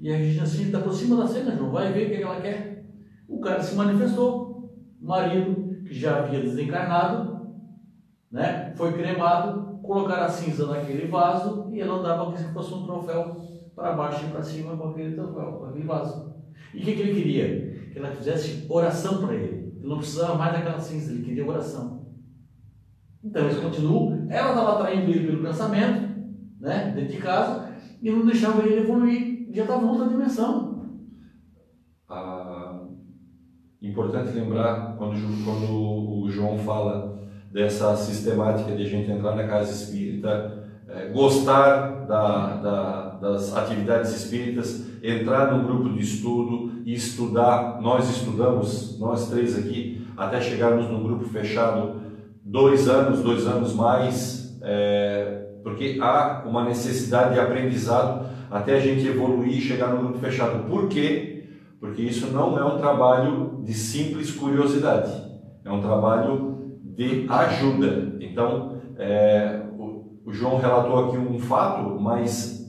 [0.00, 2.40] E a Regina assim, está por cima da cena, João, vai ver o que ela
[2.40, 2.84] quer.
[3.28, 7.48] O cara se manifestou, o marido, que já havia desencarnado,
[8.30, 8.72] né?
[8.76, 13.36] foi cremado, colocar a cinza naquele vaso e ela andava como se fosse um troféu
[13.74, 16.27] para baixo e para cima com aquele troféu, com aquele vaso.
[16.74, 17.90] E o que, que ele queria?
[17.92, 19.72] Que ela fizesse oração para ele.
[19.78, 22.06] Ele não precisava mais daquela cinza, ele queria oração.
[23.22, 26.08] Então eles continuam, ela estava atraindo ele pelo pensamento,
[26.60, 30.86] né, dentro de casa, e não deixava ele evoluir, já estava em outra dimensão.
[32.08, 32.86] Ah,
[33.82, 39.72] importante lembrar, quando, quando o João fala dessa sistemática de a gente entrar na casa
[39.72, 40.57] espírita,
[40.98, 47.80] é, gostar da, da, das atividades espíritas, entrar no grupo de estudo e estudar.
[47.80, 52.00] Nós estudamos, nós três aqui, até chegarmos no grupo fechado,
[52.44, 59.06] dois anos, dois anos mais, é, porque há uma necessidade de aprendizado até a gente
[59.06, 60.68] evoluir e chegar no grupo fechado.
[60.68, 61.44] Por quê?
[61.78, 65.12] Porque isso não é um trabalho de simples curiosidade,
[65.64, 68.16] é um trabalho de ajuda.
[68.20, 69.60] Então, é,
[70.28, 72.66] o, João relatou aqui um fato, mas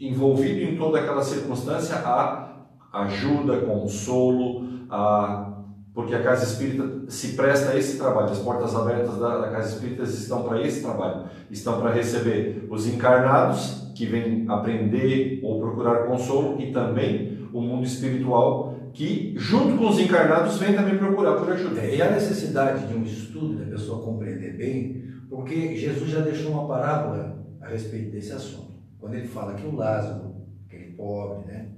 [0.00, 5.52] envolvido em toda aquela circunstância há ajuda, consolo, há,
[5.92, 8.30] porque a Casa Espírita se presta a esse trabalho.
[8.30, 12.86] As portas abertas da, da Casa Espírita estão para esse trabalho, estão para receber os
[12.86, 19.88] encarnados que vêm aprender ou procurar consolo e também o mundo espiritual que, junto com
[19.88, 21.80] os encarnados, vem também procurar por ajuda.
[21.80, 26.52] É, e a necessidade de um estudo, da pessoa compreender bem, porque Jesus já deixou
[26.52, 28.78] uma parábola a respeito desse assunto.
[28.98, 30.34] Quando ele fala que o Lázaro,
[30.66, 31.68] aquele pobre, né,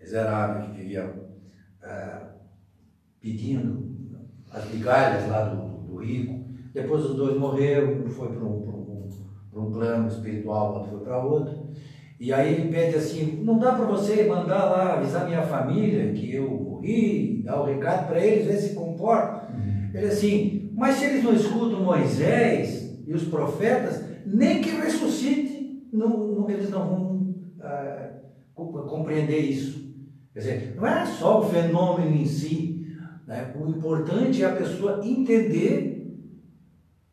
[0.00, 1.12] miserável que vivia
[1.82, 2.30] ah,
[3.20, 3.96] pedindo
[4.52, 9.08] as migalhas lá do, do, rico, depois os dois morreram, um foi para um,
[9.54, 11.70] um, um plano espiritual, outro foi para outro.
[12.18, 16.34] E aí ele pede assim: não dá para você mandar lá avisar minha família que
[16.34, 19.52] eu morri, dar o recado para eles, ver se comporta.
[19.52, 19.90] Uhum.
[19.92, 22.75] Ele assim: mas se eles não escutam Moisés
[23.06, 28.12] e os profetas, nem que ressuscite, não, não, eles não vão ah,
[28.54, 29.94] compreender isso.
[30.32, 33.54] Quer dizer, não é só o fenômeno em si, né?
[33.58, 35.96] o importante é a pessoa entender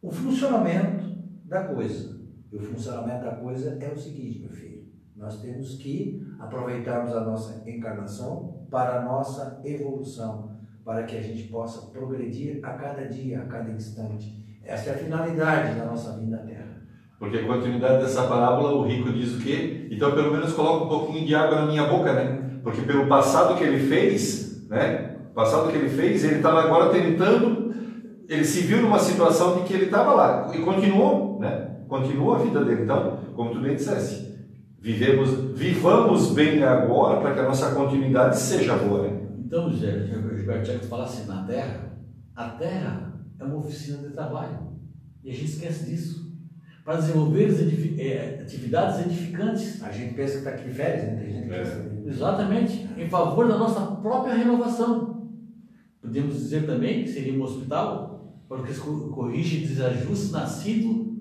[0.01, 2.21] o funcionamento da coisa.
[2.51, 4.83] E o funcionamento da coisa é o seguinte, meu filho.
[5.15, 11.47] Nós temos que aproveitarmos a nossa encarnação para a nossa evolução, para que a gente
[11.47, 14.42] possa progredir a cada dia, a cada instante.
[14.63, 16.81] Essa é a finalidade da nossa vinda à Terra.
[17.19, 19.87] Porque a continuidade dessa parábola, o rico diz o quê?
[19.91, 22.59] Então, pelo menos coloca um pouquinho de água na minha boca, né?
[22.63, 25.17] Porque pelo passado que ele fez, né?
[25.31, 27.73] O passado que ele fez, ele estava agora tentando,
[28.27, 31.69] ele se viu numa situação de que ele estava lá e continuou, né?
[31.87, 32.83] Continuou a vida dele.
[32.83, 34.33] Então, como tu bem disseste,
[34.83, 39.07] Vivemos, vivamos bem agora para que a nossa continuidade seja boa.
[39.07, 39.21] Né?
[39.45, 41.93] Então, Gilberto, já que tu falasse na Terra,
[42.35, 44.73] a Terra é uma oficina de trabalho.
[45.23, 46.23] E a gente esquece disso.
[46.83, 47.49] Para desenvolver
[47.97, 49.81] é, atividades edificantes.
[49.81, 51.15] A gente pensa que está aqui de férias, né?
[51.15, 51.93] Tem gente que é.
[52.05, 52.89] Exatamente.
[52.97, 55.31] Em favor da nossa própria renovação.
[56.01, 61.13] Podemos dizer também que seria um hospital para que corrige desajustes nascidos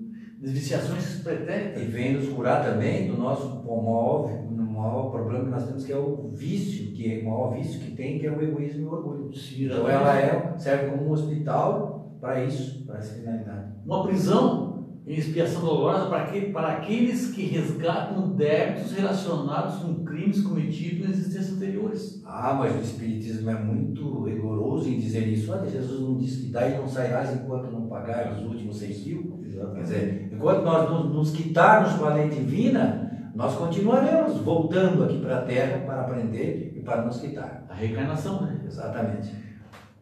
[0.43, 1.81] desviciações pretéritas.
[1.81, 5.97] E vem nos curar também do nosso maior, maior problema que nós temos, que é
[5.97, 8.91] o vício, que é o maior vício que tem, que é o egoísmo e o
[8.91, 9.33] orgulho.
[9.33, 13.73] Sim, então ela é, serve como um hospital para isso, para essa finalidade.
[13.85, 20.41] Uma prisão em expiação dolorosa para, que, para aqueles que resgatam débitos relacionados com crimes
[20.41, 22.23] cometidos em existências anteriores.
[22.25, 25.51] Ah, mas o Espiritismo é muito rigoroso em dizer isso.
[25.51, 29.43] Olha, Jesus não disse que daí não sairás enquanto não pagares os últimos seis mil.
[29.75, 35.19] Quer dizer, enquanto nós nos, nos quitarmos com a lei divina, nós continuaremos voltando aqui
[35.19, 37.65] para a Terra para aprender e para nos quitar.
[37.69, 38.61] A reencarnação, né?
[38.65, 39.29] Exatamente.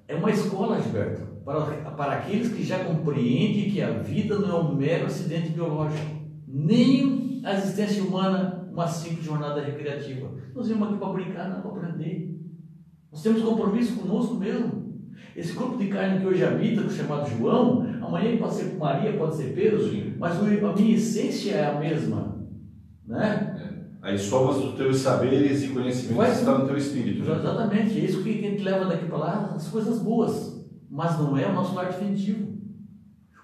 [0.08, 4.60] É uma escola, Gilberto para, para aqueles que já compreendem que a vida não é
[4.60, 10.32] um mero acidente biológico, nem a existência humana uma simples jornada recreativa.
[10.56, 12.40] Nós viemos aqui para brincar, não para aprender.
[13.12, 14.92] Nós temos compromisso conosco mesmo.
[15.36, 19.54] Esse corpo de carne que hoje habita, chamado João, amanhã pode ser Maria, pode ser
[19.54, 19.80] Pedro,
[20.18, 22.38] mas a minha essência é a mesma.
[23.06, 23.58] Né?
[24.04, 24.14] É.
[24.14, 27.24] As somas dos teus saberes e conhecimentos Vai, estão no teu espírito.
[27.24, 27.38] Né?
[27.38, 30.51] Exatamente, é isso que a gente leva daqui para lá, as coisas boas
[30.92, 32.52] mas não é o nosso lar definitivo.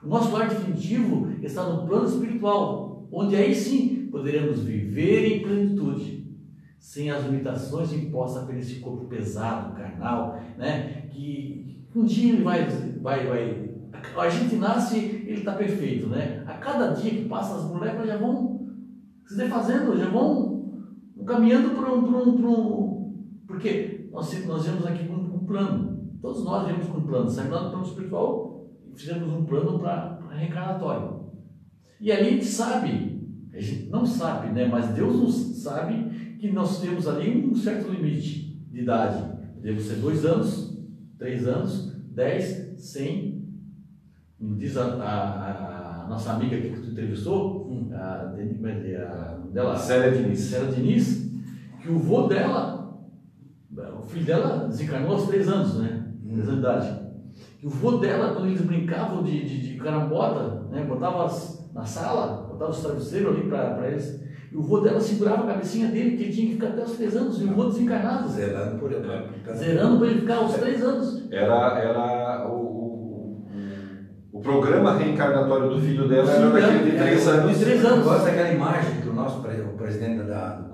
[0.04, 6.28] O nosso lar definitivo está no plano espiritual, onde aí sim poderemos viver em plenitude,
[6.78, 11.08] sem as limitações impostas por esse corpo pesado, carnal, né?
[11.10, 12.66] que um dia ele vai,
[13.02, 13.68] vai, vai.
[14.18, 16.44] A gente nasce, ele está perfeito, né?
[16.46, 18.68] A cada dia que passa, as moléculas já vão
[19.26, 20.84] se defazendo, já vão
[21.26, 23.14] caminhando para um, para um, para um.
[23.48, 25.87] Porque nós, nós vemos aqui um, um plano.
[26.28, 29.80] Todos nós viemos com um plano, saímos lá do plano espiritual e fizemos um plano
[29.80, 31.22] para reencarnatório.
[32.02, 33.22] E ali a gente sabe,
[33.54, 34.68] a gente não sabe, né?
[34.68, 39.24] mas Deus nos sabe que nós temos ali um certo limite de idade.
[39.56, 40.78] Podemos ser dois anos,
[41.18, 43.48] três anos, dez, cem.
[44.38, 47.90] Diz a, a, a nossa amiga que tu entrevistou, hum.
[47.94, 50.40] a, a, dela, Célia Diniz.
[50.42, 51.32] Célia Diniz,
[51.82, 53.02] que o vô dela,
[53.98, 55.97] o filho dela desencarnou aos três anos, né?
[56.28, 57.08] De idade.
[57.62, 61.24] E o vô dela, quando eles brincavam de, de, de carambota, né, botava
[61.74, 65.90] na sala, botava os travesseiros ali para eles, e o vô dela segurava a cabecinha
[65.90, 68.30] dele, que ele tinha que ficar até os três anos, e o vô desencarnado.
[68.30, 69.06] Zerando por ele.
[69.54, 71.32] Zerando para ele ficar aos três anos.
[71.32, 73.44] Era, era o,
[74.32, 77.58] o, programa reencarnatório do filho dela era daquele de três anos.
[77.58, 78.06] De três anos.
[78.06, 80.68] Eu gosto daquela imagem que o nosso o presidente da, do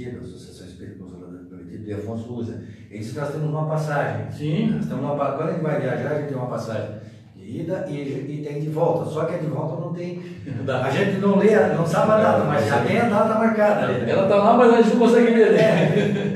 [0.00, 2.62] Prometido, da Associação Espírita Consulado Prometido, de Afonso usa
[2.98, 4.26] disse que nós temos uma passagem.
[4.32, 4.70] Sim.
[4.72, 6.90] Nós temos uma, quando a gente vai viajar, a gente tem uma passagem
[7.36, 9.08] de ida e, e tem de volta.
[9.08, 10.20] Só que a de volta não tem.
[10.66, 13.92] A gente não lê, não sabe a data, mas já tem a data marcada.
[13.92, 15.52] Ela está lá, mas a gente não consegue ver.
[15.52, 15.60] Né?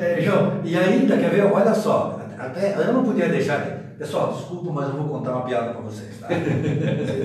[0.00, 1.44] É, é, João, e ainda, quer ver?
[1.44, 3.60] Olha só, até, eu não podia deixar.
[3.98, 6.26] Pessoal, desculpa, mas eu vou contar uma piada para vocês, tá?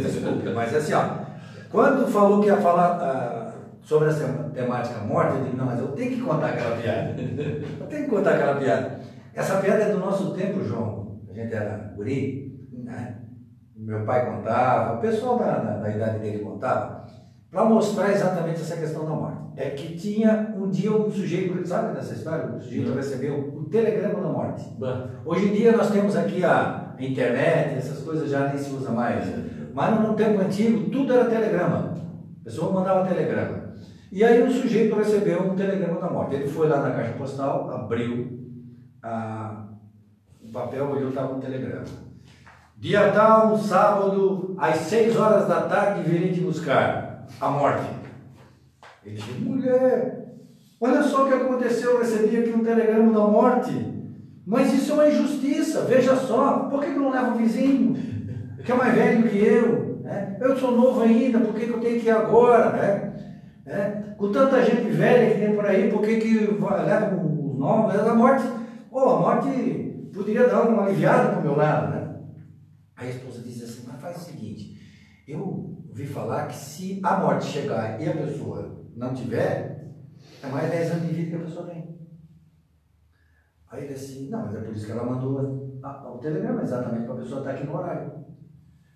[0.03, 1.03] Desculpa, mas assim, ó.
[1.71, 3.45] Quando falou que ia falar.
[3.45, 3.49] Uh,
[3.89, 7.15] sobre essa temática morte, eu digo, não, mas eu tenho que contar aquela piada.
[7.17, 8.99] Eu tenho que contar aquela piada.
[9.33, 11.19] Essa piada é do nosso tempo, João.
[11.29, 13.19] A gente era guri, né?
[13.79, 17.07] meu pai contava, o pessoal da, da, da idade dele contava,
[17.49, 19.39] para mostrar exatamente essa questão da morte.
[19.55, 22.45] É que tinha um dia um sujeito, sabe dessa história?
[22.45, 22.95] O sujeito Não.
[22.95, 24.65] recebeu o telegrama da morte.
[24.77, 28.91] Bah, Hoje em dia nós temos aqui a internet, essas coisas já nem se usa
[28.91, 29.25] mais.
[29.73, 31.95] Mas no tempo antigo tudo era telegrama.
[32.41, 33.69] A pessoa mandava telegrama.
[34.11, 36.35] E aí o sujeito recebeu um telegrama da morte.
[36.35, 38.38] Ele foi lá na caixa postal, abriu
[39.03, 41.85] o papel, olhou, estava um telegrama.
[42.77, 47.89] Dia tal, sábado, às seis horas da tarde, virem te buscar a morte.
[49.05, 50.35] Ele disse, mulher,
[50.79, 53.71] olha só o que aconteceu, eu recebi aqui um telegrama da morte.
[54.45, 57.95] Mas isso é uma injustiça, veja só, por que, que não leva o vizinho,
[58.63, 59.89] que é mais velho que eu?
[60.09, 60.37] né?
[60.41, 62.71] Eu sou novo ainda, por que, que eu tenho que ir agora?
[62.71, 63.13] Né?
[63.65, 64.03] né?
[64.17, 66.37] Com tanta gente velha que tem por aí, por que, que
[66.85, 67.95] leva os novos?
[67.95, 68.43] A morte,
[68.99, 71.91] oh, a morte poderia dar uma aliviada para o meu lado.
[71.91, 72.19] Né?
[72.95, 74.79] Aí a esposa diz assim, mas faz o seguinte,
[75.27, 79.93] eu ouvi falar que se a morte chegar e a pessoa não tiver,
[80.43, 81.97] é mais 10 anos de vida que a pessoa tem.
[83.71, 87.13] Aí ele assim, não, mas é por isso que ela mandou o telegrama, exatamente para
[87.13, 88.11] a pessoa estar aqui no horário.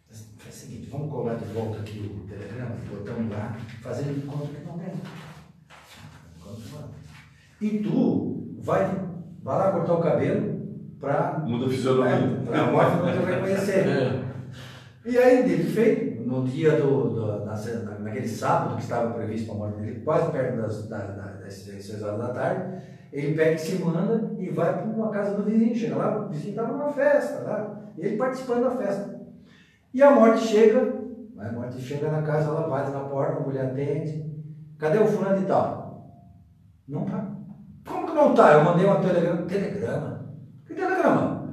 [0.10, 4.28] Mas, É o seguinte, vamos colar de volta aqui o telegrama, botamos lá, fazendo de
[4.28, 4.94] conta que não tem.
[7.62, 9.13] E tu vai,
[9.44, 10.64] vai lá cortar o cabelo
[11.00, 12.16] para Muda a fisionomia.
[12.54, 13.86] a morte não te reconhecer.
[13.88, 14.24] é,
[15.06, 19.48] E aí, dele feito, no dia do, do na, na- naquele sábado que estava previsto
[19.48, 23.36] para a morte dele, quase perto das, da, da, das 6 horas da tarde, ele
[23.36, 25.76] pega e se manda e vai para uma casa do vizinho.
[25.76, 29.22] Chega lá, o vizinho estava numa festa lá, e ele participando da festa.
[29.94, 30.94] E a morte chega,
[31.38, 34.24] a morte chega na casa, ela bate na porta, a mulher atende.
[34.80, 36.10] Cadê o fulano de tal?
[36.88, 37.33] Não tá.
[38.14, 38.54] Não tá?
[38.54, 39.42] Eu mandei uma telegrama.
[39.44, 40.26] Telegrama?
[40.68, 41.44] Que telegrama?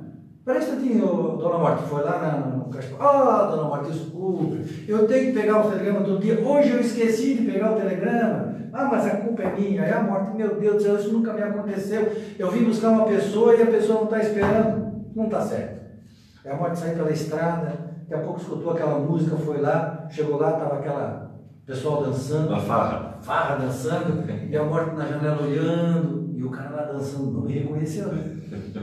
[0.45, 2.95] Peraí instantinho, ô, dona Morte, foi lá na, no caixa.
[2.99, 6.41] Ah, dona Morte, desculpe, eu tenho que pegar o telegrama todo dia.
[6.41, 8.51] Hoje eu esqueci de pegar o telegrama.
[8.73, 9.83] Ah, mas a culpa é minha.
[9.83, 12.13] É a morte, meu Deus do céu, isso nunca me aconteceu.
[12.39, 15.05] Eu vim buscar uma pessoa e a pessoa não está esperando.
[15.15, 15.81] Não está certo.
[16.45, 17.73] Aí a morte saiu pela estrada,
[18.09, 21.20] daqui a pouco escutou aquela música, foi lá, chegou lá, estava aquela
[21.71, 23.15] pessoal dançando Na farra.
[23.23, 27.53] farra dançando, e a morte na janela olhando, e o cara lá dançando, não me
[27.53, 28.11] reconheceu?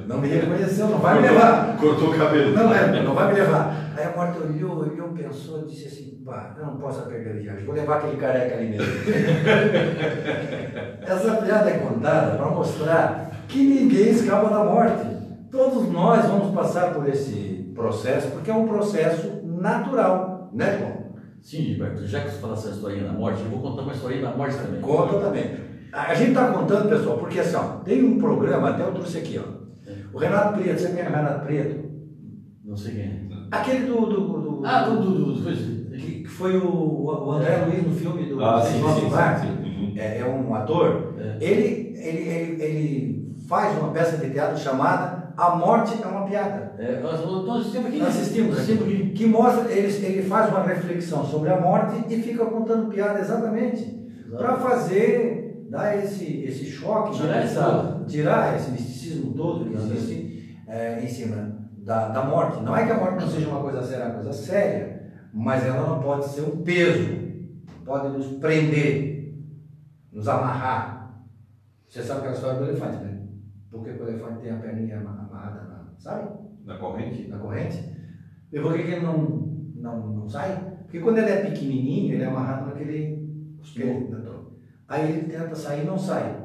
[0.07, 1.75] Não me reconheceu, não vai me levar.
[1.77, 2.55] Cortou o cabelo.
[2.55, 3.75] Não é, não vai me levar.
[3.97, 7.65] Aí a morte olhou, olhou, pensou, disse assim, pá, eu não posso perder a viagem,
[7.65, 8.87] vou levar aquele careca ali mesmo.
[11.05, 15.05] Essa piada é contada para mostrar que ninguém escapa da morte.
[15.51, 20.96] Todos nós vamos passar por esse processo, porque é um processo natural, né, João?
[21.47, 24.21] Sim, Gilberto, já que você fala essa historinha da morte, eu vou contar uma historinha
[24.23, 24.81] da morte também.
[24.81, 25.49] Conta também.
[25.93, 29.39] A gente está contando, pessoal, porque assim, ó, tem um programa, até eu trouxe aqui,
[29.39, 29.43] ó.
[30.13, 31.89] O Renato Preto, você conhece o Renato Preto?
[32.65, 33.21] Não sei quem é.
[33.49, 34.05] Aquele do.
[34.07, 35.63] do, do- Ah, do, do, do, coisa.
[35.97, 36.67] que, que foi o,
[37.05, 39.39] o André Luiz no filme do Ah, sim, sim, Lar.
[39.39, 39.63] sim, sim.
[39.69, 39.93] Uhum.
[39.95, 41.13] É, é um ator.
[41.17, 41.37] É.
[41.39, 46.73] Ele, ele, ele, ele faz uma peça de teatro chamada A Morte é uma Piada.
[46.79, 47.99] É, nós, nós assistimos aqui.
[47.99, 48.59] Nós assistimos.
[49.15, 53.95] Que mostra, ele, ele faz uma reflexão sobre a morte e fica contando piada exatamente.
[54.35, 60.59] Para fazer, dar esse, esse choque, Tirar na essa- tirar esse misticismo todo que existe
[60.67, 62.61] é, em cima da, da morte.
[62.63, 65.65] Não é que a morte não seja uma coisa séria, é uma coisa séria, mas
[65.65, 67.09] ela não pode ser um peso,
[67.85, 69.33] pode nos prender,
[70.11, 71.21] nos amarrar.
[71.87, 73.13] Você sabe aquela história do elefante, né?
[73.71, 75.16] Por que que o elefante tem a perninha ama- amarrada,
[76.07, 76.29] sabe?
[76.65, 77.27] Na corrente?
[77.27, 77.83] na corrente.
[78.51, 79.17] E por que, ele não,
[79.75, 80.57] não, não sai?
[80.83, 83.27] Porque quando ele é pequenininho, ele é amarrado naquele.
[83.61, 84.07] aquele-
[84.87, 86.37] Aí ele tenta sair e não sai.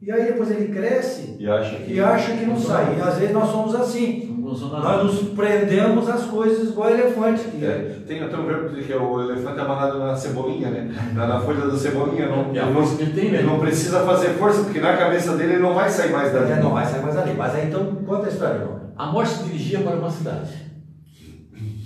[0.00, 1.92] E aí depois ele cresce E acha que.
[1.92, 2.96] e acha que não sai.
[2.96, 4.26] E às vezes nós somos assim.
[4.42, 4.80] Não.
[4.82, 7.44] Nós nos prendemos às coisas igual elefante.
[7.44, 10.90] que É, tem até um verbo que é o elefante amarrado na cebolinha, né?
[11.14, 12.28] Na, na folha da cebolinha.
[12.28, 13.38] Não, E a força que ele tem, não, né?
[13.40, 16.50] ele não precisa fazer força, porque na cabeça dele ele não vai sair mais dali.
[16.52, 17.34] Ele não vai sair mais ali.
[17.34, 18.79] Mas aí então, conta a história, irmão.
[19.00, 20.50] A morte se dirigia para uma cidade.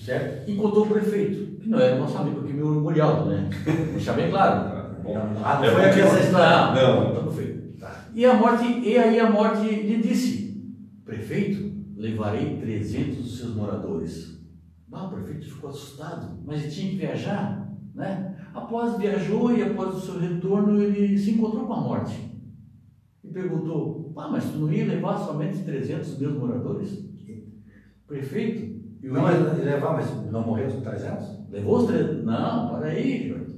[0.05, 0.51] Certo?
[0.51, 3.49] Encontrou o prefeito, que não era nosso amigo aqui, meu Murialdo, né?
[3.93, 5.01] Deixar bem claro.
[5.03, 6.83] Bom, Ah, não é foi aqui que- essa história.
[6.83, 7.15] Não.
[7.15, 7.73] Não, não foi.
[8.15, 10.61] E a morte, e aí a morte lhe disse:
[11.05, 14.41] Prefeito, levarei 300 dos seus moradores.
[14.93, 18.37] Ah, o prefeito ficou assustado, mas ele tinha que viajar, né?
[18.53, 22.17] Após viajou e após o seu retorno ele se encontrou com a morte.
[23.23, 27.05] E perguntou: Ah, mas tu não ia levar somente 300 meus moradores?
[28.07, 31.27] Prefeito, Não, ia- mas levar, mas não morreu os 300?
[31.51, 32.25] Levou os 300?
[32.25, 33.55] Não, para aí, Gilberto.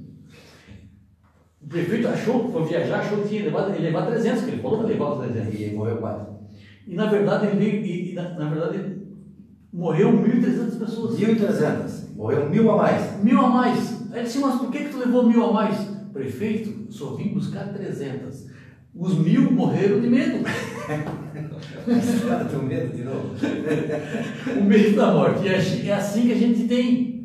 [1.61, 4.79] O prefeito achou, foi viajar, achou que tinha levado, ele levar 300, que ele falou
[4.79, 5.59] que ia levar os 300.
[5.59, 6.37] E morreu quatro.
[6.87, 8.97] E na verdade, ele, veio- e na, na verdade,
[9.73, 11.19] morreu 1.300 pessoas.
[11.19, 12.15] 1.300.
[12.15, 13.21] Morreu mil a mais.
[13.23, 14.07] Mil a mais.
[14.11, 15.77] Aí ele disse, mas por que, que tu levou mil a mais?
[16.13, 18.47] Prefeito, só vim buscar 300.
[18.97, 20.43] Os mil morreram de medo.
[22.51, 23.35] Com medo de novo?
[24.59, 25.43] o medo da morte.
[25.45, 27.17] E é, é assim que a gente tem.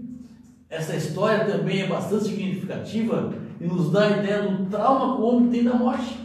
[0.69, 5.25] Essa história também é bastante significativa e nos dá a ideia do trauma que o
[5.25, 6.19] homem tem da morte.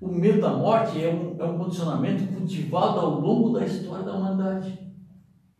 [0.00, 4.14] O medo da morte é um, é um condicionamento cultivado ao longo da história da
[4.14, 4.78] humanidade.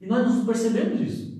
[0.00, 1.32] E nós não percebemos isso.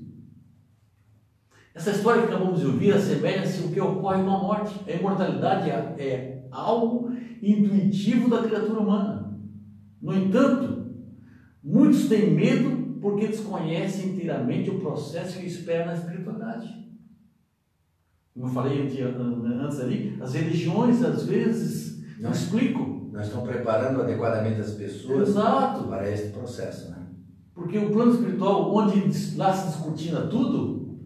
[1.74, 4.74] Essa história que acabamos de ouvir assemelha-se o que ocorre com a morte.
[4.86, 7.10] A imortalidade é, é algo
[7.42, 9.38] intuitivo da criatura humana.
[10.00, 10.86] No entanto,
[11.62, 16.82] muitos têm medo porque desconhecem inteiramente o processo que espera na espiritualidade.
[18.34, 23.10] Como eu falei antes ali, as religiões às vezes não explicam.
[23.12, 25.84] Nós estamos preparando adequadamente as pessoas Exato.
[25.88, 26.90] para esse processo.
[26.90, 27.06] Né?
[27.54, 30.98] Porque o plano espiritual, onde lá se descortina tudo,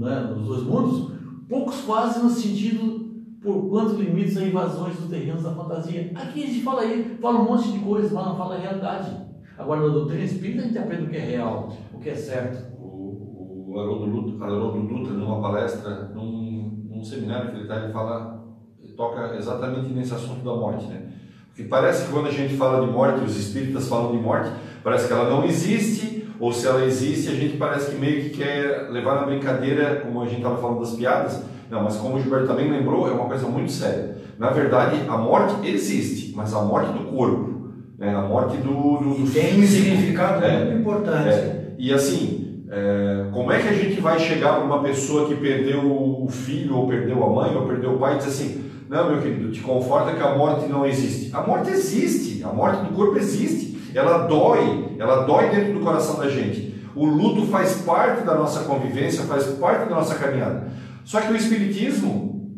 [0.00, 1.12] né, nos dois mundos,
[1.48, 3.05] poucos fazem no sentido
[3.46, 6.10] por quantos limites a invasões dos terrenos da fantasia.
[6.16, 9.24] Aqui a gente fala aí, fala um monte de coisas, mas não fala a realidade.
[9.56, 12.74] Agora, na doutrina espírita, a gente aprende o que é real, o que é certo.
[12.76, 18.44] O, o Haroldo, Dutra, numa palestra, num, num seminário que ele está, ele fala,
[18.82, 21.12] ele toca exatamente nesse assunto da morte, né?
[21.46, 24.50] Porque parece que quando a gente fala de morte, os espíritas falam de morte,
[24.82, 28.30] parece que ela não existe, ou se ela existe, a gente parece que meio que
[28.30, 31.55] quer levar na brincadeira, como a gente estava falando das piadas.
[31.70, 34.16] Não, mas como o Gilberto também lembrou, é uma coisa muito séria.
[34.38, 38.14] Na verdade, a morte existe, mas a morte do corpo, né?
[38.14, 38.98] a morte do.
[38.98, 41.28] do, do tem um significado é, muito importante.
[41.28, 41.74] É.
[41.78, 45.80] E assim, é, como é que a gente vai chegar para uma pessoa que perdeu
[45.84, 49.20] o filho, ou perdeu a mãe, ou perdeu o pai, e dizer assim: não, meu
[49.20, 51.34] querido, te conforta que a morte não existe.
[51.34, 56.16] A morte existe, a morte do corpo existe ela dói, ela dói dentro do coração
[56.16, 56.74] da gente.
[56.94, 60.68] O luto faz parte da nossa convivência, faz parte da nossa caminhada.
[61.06, 62.50] Só que o Espiritismo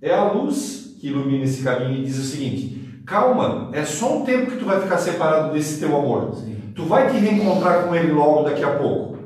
[0.00, 4.24] é a luz que ilumina esse caminho e diz o seguinte: calma, é só um
[4.24, 6.34] tempo que tu vai ficar separado desse teu amor.
[6.34, 6.56] Sim.
[6.74, 9.18] Tu vai te reencontrar com ele logo daqui a pouco.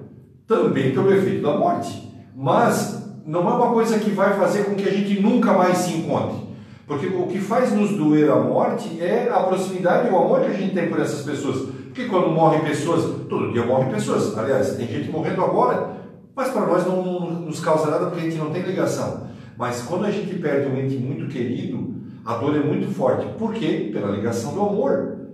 [0.49, 2.13] Também pelo efeito da morte.
[2.35, 5.95] Mas não é uma coisa que vai fazer com que a gente nunca mais se
[5.95, 6.43] encontre.
[6.85, 10.49] Porque o que faz nos doer a morte é a proximidade e o amor que
[10.49, 11.69] a gente tem por essas pessoas.
[11.85, 14.37] Porque quando morrem pessoas, todo dia morrem pessoas.
[14.37, 16.04] Aliás, tem gente morrendo agora,
[16.35, 19.29] mas para nós não, não nos causa nada porque a gente não tem ligação.
[19.57, 23.27] Mas quando a gente perde um ente muito querido, a dor é muito forte.
[23.39, 23.91] Por quê?
[23.93, 25.29] Pela ligação do amor.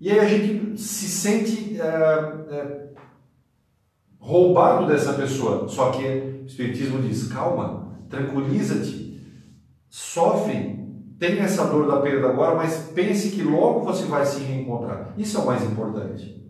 [0.00, 2.88] E aí a gente se sente é, é,
[4.18, 5.66] roubado dessa pessoa.
[5.68, 9.18] Só que o Espiritismo diz: calma, tranquiliza-te,
[9.88, 10.84] sofre,
[11.18, 15.14] tem essa dor da perda agora, mas pense que logo você vai se reencontrar.
[15.16, 16.44] Isso é o mais importante.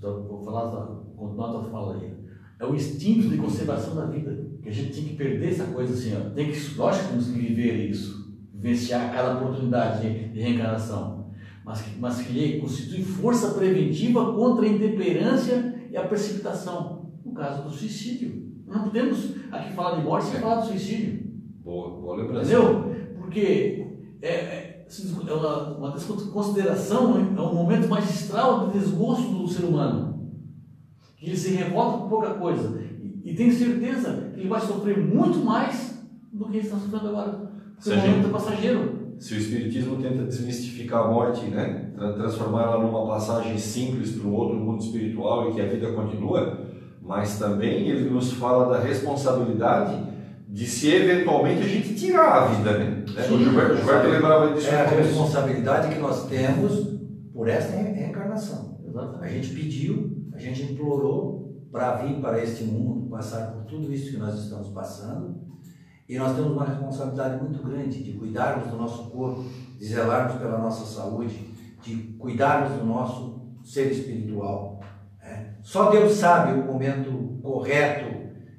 [0.00, 0.70] Vou falar,
[1.16, 2.13] continuar a tua fala aí.
[2.58, 4.46] É o instinto de conservação da vida.
[4.62, 6.30] Que a gente tem que perder essa coisa assim, ó.
[6.30, 11.30] Tem que, lógico que temos que viver isso, vivenciar cada oportunidade de, reencarnação.
[11.64, 17.10] Mas que, mas que constitui força preventiva contra a intemperância e a precipitação.
[17.24, 18.44] No caso do suicídio.
[18.66, 21.22] Não podemos aqui falar de morte sem falar do suicídio.
[21.62, 22.52] Boa, boa lembrança.
[22.52, 22.94] Entendeu?
[23.18, 23.86] Porque
[24.20, 24.86] é, é,
[25.26, 30.03] é uma, uma desconsideração, é um momento magistral de desgosto do ser humano.
[31.24, 32.80] Que ele se revolta por pouca coisa.
[33.24, 35.98] E, e tem certeza que ele vai sofrer muito mais
[36.30, 37.50] do que ele está sofrendo agora.
[37.76, 39.04] Porque o momento é passageiro.
[39.18, 41.92] Se o Espiritismo tenta desmistificar a morte, né?
[41.96, 46.58] transformá-la numa passagem simples para um outro mundo espiritual e que a vida continua,
[47.00, 50.12] mas também ele nos fala da responsabilidade
[50.48, 53.04] de se eventualmente a gente tirar a vida, né?
[53.06, 54.68] Sim, o Gilberto, Gilberto lembrava disso.
[54.68, 56.94] É a responsabilidade que nós temos
[57.32, 58.78] por esta reencarnação.
[59.20, 64.10] A gente pediu, a gente implorou para vir para este mundo, passar por tudo isso
[64.10, 65.40] que nós estamos passando,
[66.08, 69.44] e nós temos uma responsabilidade muito grande de cuidarmos do nosso corpo,
[69.78, 71.48] de zelarmos pela nossa saúde,
[71.82, 74.80] de cuidarmos do nosso ser espiritual.
[75.22, 75.54] Né?
[75.62, 78.04] Só Deus sabe o momento correto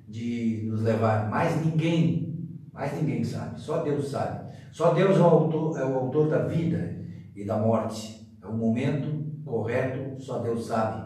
[0.07, 1.29] de nos levar.
[1.29, 4.45] Mais ninguém, mais ninguém sabe, só Deus sabe.
[4.71, 6.99] Só Deus é o autor, é o autor da vida
[7.35, 8.27] e da morte.
[8.41, 11.04] É o momento correto, só Deus sabe.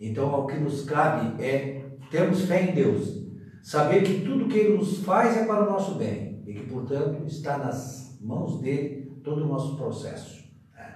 [0.00, 3.26] Então, o que nos cabe é termos fé em Deus,
[3.62, 7.26] saber que tudo que Ele nos faz é para o nosso bem e que, portanto,
[7.26, 10.44] está nas mãos dele todo o nosso processo
[10.74, 10.94] né,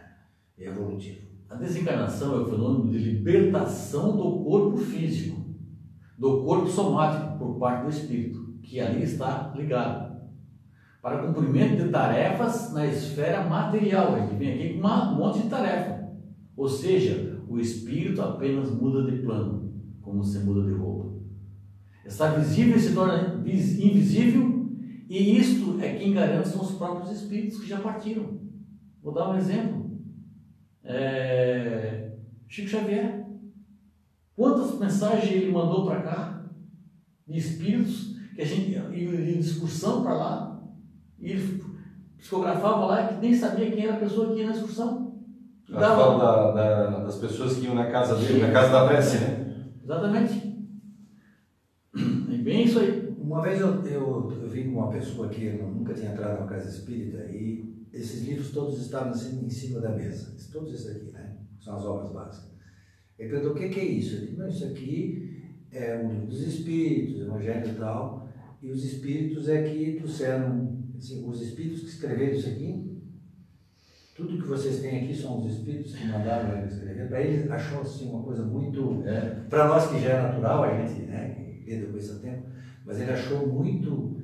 [0.58, 1.20] evolutivo.
[1.50, 5.42] A desencarnação é o fenômeno de libertação do corpo físico
[6.22, 10.12] do corpo somático por parte do espírito, que ali está ligado.
[11.02, 14.16] Para cumprimento de tarefas na esfera material.
[14.16, 16.11] Ele vem aqui com um monte de tarefa.
[16.56, 21.12] Ou seja, o espírito apenas muda de plano, como você muda de roupa.
[22.04, 24.70] Está visível e se torna invisível,
[25.08, 28.40] e isto é quem garante são os próprios espíritos que já partiram.
[29.02, 29.90] Vou dar um exemplo.
[30.84, 32.12] É...
[32.48, 33.26] Chico Xavier.
[34.34, 36.50] Quantas mensagens ele mandou para cá,
[37.28, 40.64] de espíritos, que a gente, e, discussão para lá,
[41.18, 41.62] e ele
[42.16, 45.11] psicografava lá que nem sabia quem era a pessoa que ia na excursão.
[45.72, 46.18] A dava...
[46.18, 48.40] da, da, das pessoas que iam na casa dele, Sim.
[48.40, 49.70] na casa da prece, né?
[49.82, 50.52] Exatamente.
[52.32, 53.14] É bem isso aí.
[53.18, 56.68] Uma vez eu, eu, eu vi com uma pessoa que nunca tinha entrado na casa
[56.68, 60.34] espírita e esses livros todos estavam assim, em cima da mesa.
[60.52, 61.38] Todos esses aqui, né?
[61.60, 62.52] São as obras básicas.
[63.18, 64.16] Ele perguntou: o que, que é isso?
[64.16, 68.28] Eu disse: não, isso aqui é um livro dos espíritos, evangelho e tal.
[68.60, 72.91] E os espíritos é que trouxeram, assim, os espíritos que escreveram isso aqui,
[74.14, 77.08] tudo que vocês têm aqui são os espíritos que mandaram ele escrever.
[77.08, 79.02] Para ele achou assim uma coisa muito.
[79.06, 79.36] É.
[79.48, 81.36] Para nós que já é natural, a gente né,
[81.90, 82.46] com isso há tempo,
[82.84, 84.16] mas ele achou muito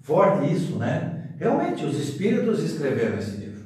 [0.00, 1.34] forte isso, né?
[1.38, 3.64] Realmente, os espíritos escreveram esse livro.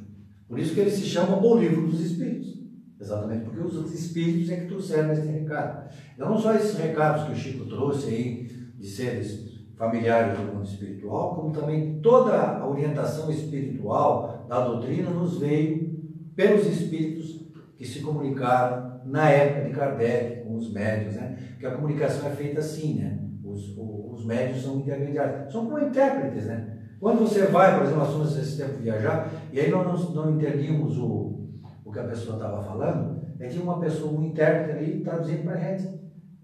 [0.49, 2.59] Por isso que ele se chama O Livro dos Espíritos.
[3.01, 5.89] Exatamente porque os espíritos é que trouxeram esse recado.
[6.15, 8.47] Então, não só esses recados que o Chico trouxe aí,
[8.79, 15.39] de seres familiares do mundo espiritual, como também toda a orientação espiritual da doutrina nos
[15.39, 15.97] veio
[16.35, 17.49] pelos espíritos
[17.79, 21.39] que se comunicaram na época de Kardec com os médios, né?
[21.51, 23.21] Porque a comunicação é feita assim, né?
[23.45, 26.79] Os, os médios são intermediários, são como intérpretes, né?
[26.99, 30.99] Quando você vai, por exemplo, fomos esse tempo viajar, e aí nós não, não entendíamos
[30.99, 31.49] o,
[31.85, 35.55] o que a pessoa estava falando, é tinha uma pessoa, um intérprete ali traduzindo para
[35.55, 35.89] a gente.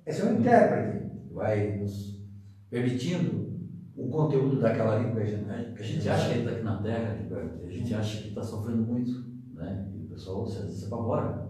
[0.07, 2.25] Esse é um intérprete, vai nos
[2.71, 3.56] permitindo
[3.97, 5.21] o conteúdo daquela língua.
[5.21, 5.75] Né?
[5.77, 7.19] A gente acha que está aqui na Terra,
[7.65, 9.25] a gente acha que está sofrendo muito,
[9.55, 9.89] né?
[9.95, 11.49] e o pessoal se, se apavora.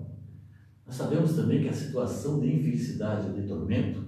[0.86, 4.04] Nós sabemos também que a situação de infelicidade, de tormento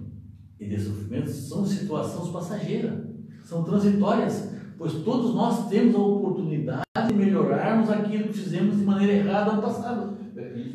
[0.57, 3.05] e de sofrimento são situações passageiras,
[3.43, 9.13] são transitórias, pois todos nós temos a oportunidade de melhorarmos aquilo que fizemos de maneira
[9.13, 10.17] errada no passado.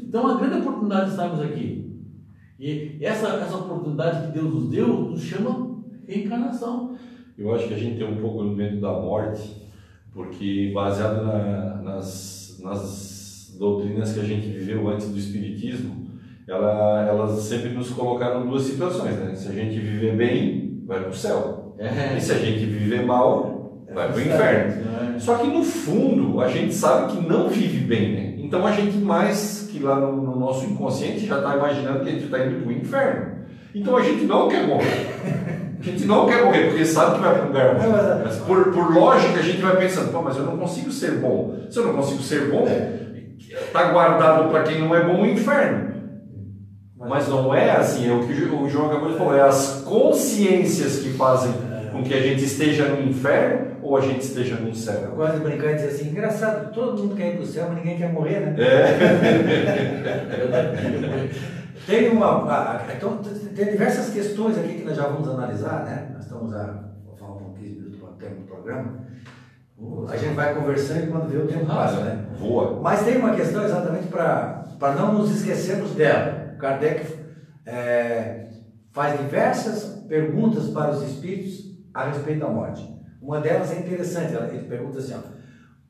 [0.03, 1.85] Então, a grande oportunidade de estarmos aqui.
[2.59, 6.97] E essa, essa oportunidade que Deus nos deu nos chama reencarnação.
[7.37, 9.69] Eu acho que a gente tem um pouco no medo da morte,
[10.13, 16.07] porque baseado na, nas, nas doutrinas que a gente viveu antes do Espiritismo,
[16.47, 19.35] ela, elas sempre nos colocaram duas situações, né?
[19.35, 21.75] Se a gente viver bem, vai para o céu.
[21.79, 22.17] É.
[22.17, 24.85] E se a gente viver mal, vai para o inferno.
[25.17, 25.19] É.
[25.19, 28.35] Só que no fundo, a gente sabe que não vive bem, né?
[28.39, 32.13] Então a gente mais que lá no, no nosso inconsciente já está imaginando que a
[32.13, 33.35] gente está indo para o inferno.
[33.75, 35.64] Então a gente não quer morrer.
[35.85, 37.83] A gente não quer morrer, porque sabe que vai para um lugar bom.
[37.83, 38.23] É.
[38.25, 41.59] Mas por, por lógica, a gente vai pensando, pô, mas eu não consigo ser bom.
[41.69, 42.67] Se eu não consigo ser bom,
[43.49, 45.93] está guardado para quem não é bom o inferno.
[46.97, 51.01] Mas não é assim, é o que o João acabou de falar, é as consciências
[51.01, 51.53] que fazem
[51.93, 55.03] com que a gente esteja no inferno ou a gente esteja no céu.
[55.11, 57.67] Eu gosto de brincar e dizer assim, engraçado, todo mundo quer ir para o céu,
[57.69, 58.57] mas ninguém quer morrer, né?
[58.59, 59.91] É.
[61.87, 62.83] Tem uma.
[62.97, 63.19] Então,
[63.55, 66.11] tem diversas questões aqui que nós já vamos analisar, né?
[66.15, 66.85] Nós estamos a.
[67.05, 69.05] Vou falar um 15 minutos para o tempo do programa.
[70.09, 72.27] A gente vai conversando e quando vê o tempo passa, né?
[72.39, 72.81] Voa.
[72.81, 76.57] Mas tem uma questão exatamente para não nos esquecermos dela.
[76.59, 77.07] Kardec
[77.67, 78.49] é,
[78.93, 82.89] faz diversas perguntas para os espíritos a respeito da morte.
[83.21, 85.21] Uma delas é interessante, ele pergunta assim, ó,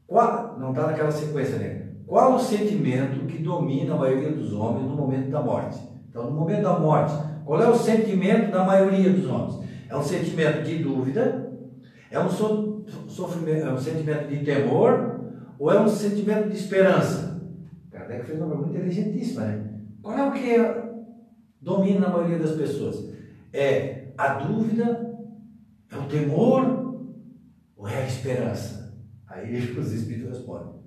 [0.07, 1.84] qual, não está naquela sequência, né?
[2.07, 5.79] Qual o sentimento que domina a maioria dos homens no momento da morte?
[6.09, 9.61] Então, no momento da morte, qual é o sentimento da maioria dos homens?
[9.89, 11.53] É um sentimento de dúvida?
[12.11, 15.21] É um, so, sofrimento, é um sentimento de temor?
[15.59, 17.41] Ou é um sentimento de esperança?
[17.91, 19.71] Kardec fez uma pergunta inteligentíssima, né?
[20.03, 20.57] Qual é o que
[21.61, 23.11] domina a maioria das pessoas?
[23.53, 25.17] É a dúvida?
[25.91, 27.03] É o temor?
[27.77, 28.95] Ou é a esperança?
[29.27, 30.84] Aí os espíritos respondem.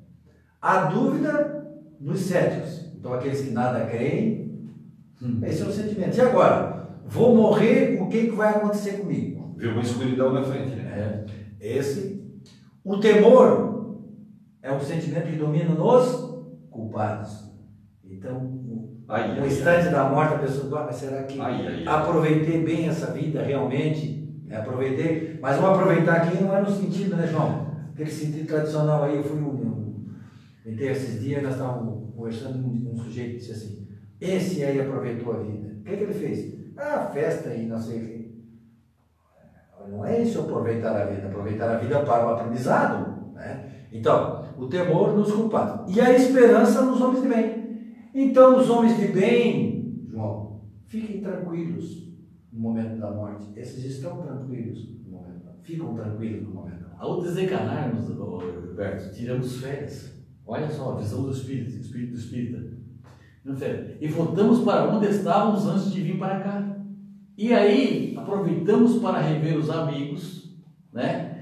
[0.61, 1.67] A dúvida
[1.99, 2.91] nos céticos.
[2.97, 4.69] Então, aqueles que nada creem,
[5.21, 5.39] hum.
[5.43, 6.17] esse é o sentimento.
[6.17, 6.77] E agora?
[7.05, 9.55] Vou morrer, o que, que vai acontecer comigo?
[9.57, 11.25] Viu uma escuridão na frente, né?
[11.59, 11.77] É.
[11.77, 12.21] Esse.
[12.83, 14.01] O temor
[14.61, 16.37] é um sentimento que domina nos
[16.69, 17.47] culpados.
[18.03, 22.87] Então, no instante da morte, a pessoa fala, mas será que ai, ai, aproveitei bem
[22.87, 24.17] essa vida realmente?
[24.49, 27.67] É, aproveitei, mas vou aproveitar aqui não é no sentido, né, João?
[27.93, 29.39] Aquele sentido tradicional aí, eu fui
[30.67, 33.87] então, esses dias nós estávamos conversando com um sujeito que disse assim,
[34.19, 35.75] esse aí aproveitou a vida.
[35.79, 36.57] O que, que ele fez?
[36.75, 38.31] Ah, festa aí, não sei o quê.
[39.89, 43.33] Não é isso aproveitar a vida, aproveitar a vida para o aprendizado.
[43.33, 43.85] Né?
[43.93, 45.95] Então, o temor nos culpados.
[45.95, 48.07] E a esperança nos homens de bem.
[48.13, 52.11] Então, os homens de bem, João, fiquem tranquilos.
[52.51, 56.87] no momento da morte, esses estão tranquilos no momento da ficam tranquilos no momento da
[56.89, 56.97] morte.
[56.99, 60.16] Ao desencarnarmos, ô, Gilberto, tiramos férias.
[60.47, 62.77] Olha só, a visão do Espírito, Espírito do Espírita.
[63.99, 66.77] E voltamos para onde estávamos antes de vir para cá.
[67.37, 70.57] E aí aproveitamos para rever os amigos,
[70.91, 71.37] né?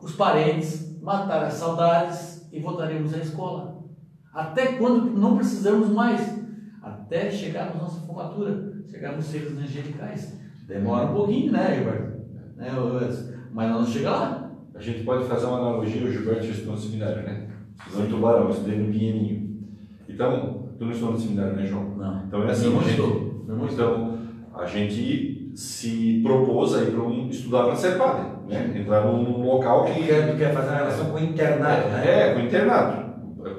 [0.00, 3.84] os parentes, matar as saudades e voltaremos à escola.
[4.32, 6.38] Até quando não precisamos mais,
[6.82, 10.38] até chegarmos à nossa formatura, chegarmos seres angelicais.
[10.66, 12.20] Demora um pouquinho, né, Gilberto?
[12.56, 12.70] Né,
[13.52, 14.50] mas nós chega lá.
[14.74, 17.50] A gente pode fazer uma analogia, o Gilberto estudou no seminário, né?
[17.88, 19.50] Em Tubarão, eu estudei no Pinheirinho.
[20.08, 21.96] Então, tu não estudou no seminário, né, João?
[21.96, 22.24] Não.
[22.26, 23.44] Então é assim, não a gente, estou.
[23.46, 24.18] Não então,
[24.54, 28.72] a gente se propôs aí para um, estudar para ser padre, né?
[28.76, 30.00] Entrar num local que...
[30.00, 32.02] Tu quer, tu quer fazer uma relação com o internato, né?
[32.06, 33.10] É, com o internato.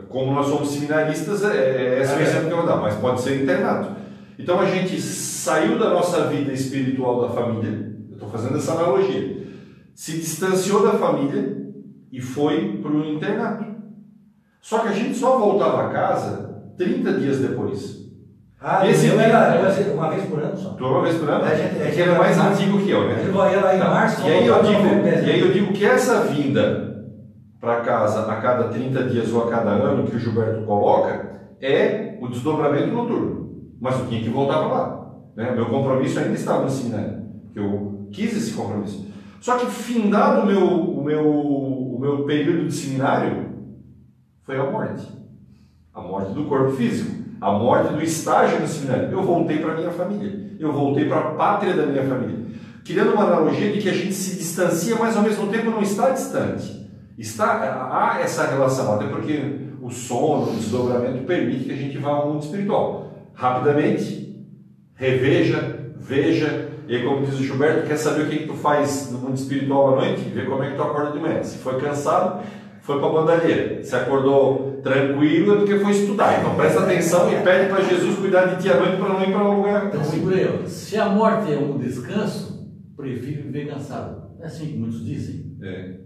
[0.07, 2.95] Como nós somos seminaristas, é, é esse é o exemplo que eu vou dar, mas
[2.95, 3.95] pode ser internato.
[4.37, 9.47] Então a gente saiu da nossa vida espiritual da família, eu estou fazendo essa analogia,
[9.93, 11.71] se distanciou da família
[12.11, 13.70] e foi para o internato.
[14.61, 18.01] Só que a gente só voltava a casa 30 dias depois.
[18.63, 19.59] Ah, esse eu era
[19.93, 20.69] uma vez por ano só.
[20.69, 21.43] Tu uma vez por ano?
[21.43, 23.15] A gente, é é mais antigo que eu, né?
[23.33, 23.89] Vai lá em tá.
[23.89, 24.21] março.
[24.21, 24.81] E aí, eu digo,
[25.25, 26.91] e aí eu digo que essa vinda
[27.59, 32.17] para casa a cada 30 dias ou a cada ano que o Gilberto coloca é
[32.21, 33.51] o desdobramento noturno.
[33.79, 35.11] Mas eu tinha que voltar para lá.
[35.35, 35.51] Né?
[35.55, 39.07] Meu compromisso ainda estava no seminário, que eu quis esse compromisso.
[39.39, 43.50] Só que findado o meu, o meu, o meu período de seminário,
[44.51, 45.07] foi a morte.
[45.93, 47.09] A morte do corpo físico.
[47.39, 49.09] A morte do estágio no seminário.
[49.09, 50.51] Eu voltei para minha família.
[50.59, 52.47] Eu voltei para a pátria da minha família.
[52.83, 56.09] Criando uma analogia de que a gente se distancia, mas ao mesmo tempo não está
[56.09, 56.85] distante.
[57.17, 62.09] Está, há essa relação, até porque o sono, o desdobramento permite que a gente vá
[62.09, 64.45] ao mundo espiritual rapidamente,
[64.95, 69.09] reveja, veja, e aí, como diz o Gilberto, quer saber o que, que tu faz
[69.11, 70.21] no mundo espiritual à noite?
[70.23, 71.41] Vê como é que tu acorda de manhã.
[71.41, 72.43] Se foi cansado,
[72.81, 73.83] foi para a bandalheira.
[73.83, 76.39] Se acordou tranquilo, é porque foi estudar.
[76.39, 79.31] Então presta atenção e pede para Jesus cuidar de ti à noite para não ir
[79.31, 79.87] para um lugar.
[79.87, 84.31] Então, segura Se a morte é um descanso, prefiro viver cansado.
[84.39, 85.57] É assim que muitos dizem.
[85.61, 85.99] É.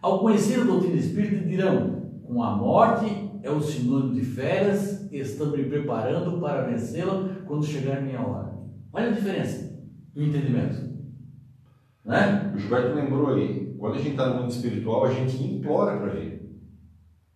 [0.00, 5.58] Ao conhecer a doutrina espírita, dirão: com a morte é o sinônimo de férias, estamos
[5.58, 8.52] me preparando para vencê-la quando chegar a minha hora.
[8.92, 9.70] Olha a diferença
[10.14, 10.90] do entendimento.
[12.04, 12.52] Né?
[12.54, 16.10] O Gilberto lembrou aí, quando a gente está no mundo espiritual, a gente implora para
[16.10, 16.38] vir.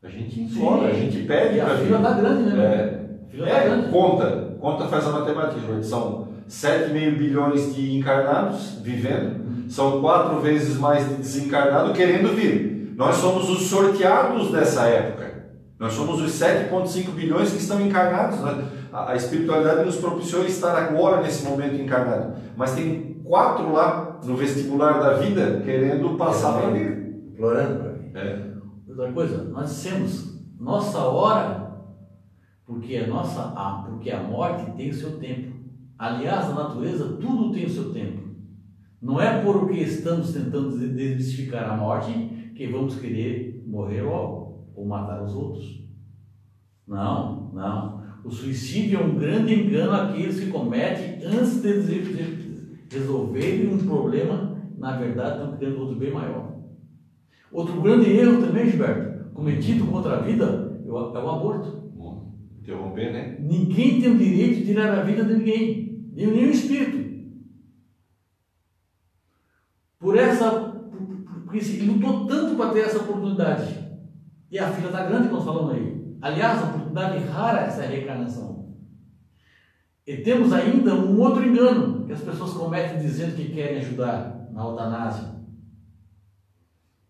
[0.02, 0.90] A gente implora, Sim.
[0.90, 1.82] a gente pede para vir.
[1.82, 2.64] A fila está grande, né?
[2.64, 3.88] É, é tá grande.
[3.88, 5.82] conta, conta faz a matemática.
[5.82, 12.92] São 7,5 bilhões de encarnados vivendo, são quatro vezes mais de desencarnados querendo vir.
[12.94, 15.46] Nós somos os sorteados dessa época.
[15.78, 18.38] Nós somos os 7,5 bilhões que estão encarnados.
[18.40, 18.64] Né?
[18.92, 22.34] A espiritualidade nos propiciou estar agora nesse momento encarnado.
[22.54, 27.30] Mas tem quatro lá no vestibular da vida querendo passar para vir.
[27.32, 28.16] Implorando para vir.
[28.16, 28.54] É.
[28.88, 31.64] Outra coisa, nós dissemos, nossa hora,
[32.66, 35.52] porque a, nossa, a, porque a morte tem o seu tempo.
[35.98, 38.24] Aliás, na natureza, tudo tem o seu tempo.
[39.00, 45.22] Não é porque estamos tentando desmistificar a morte que vamos querer morrer logo ou matar
[45.22, 45.84] os outros.
[46.86, 48.02] Não, não.
[48.24, 51.68] O suicídio é um grande engano àqueles que cometem antes de
[52.90, 56.54] resolverem um problema, na verdade estão criando outro bem maior.
[57.52, 61.84] Outro grande erro também, Gilberto, cometido contra a vida é o, é o aborto.
[62.60, 63.36] Interromper, né?
[63.40, 67.04] Ninguém tem o direito de tirar a vida de ninguém, nem nenhum espírito.
[69.98, 70.50] Por essa,
[71.44, 73.84] porque ele lutou tanto para ter essa oportunidade.
[74.50, 76.16] E a fila está grande, nós falamos aí.
[76.22, 78.63] Aliás, a oportunidade rara essa reencarnação.
[80.06, 84.62] E temos ainda um outro engano que as pessoas cometem dizendo que querem ajudar na
[84.62, 85.34] eutanásia.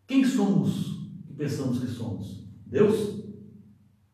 [0.07, 2.47] Quem somos que pensamos que somos?
[2.66, 3.24] Deus?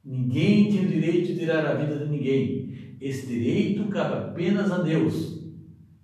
[0.05, 2.97] Ninguém tem o direito de tirar a vida de ninguém.
[3.01, 5.41] Esse direito cabe apenas a Deus.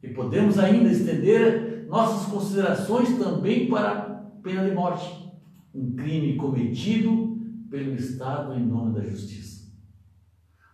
[0.03, 4.03] E podemos ainda estender nossas considerações também para a
[4.43, 5.27] pena de morte
[5.77, 9.70] um crime cometido pelo Estado em nome da justiça.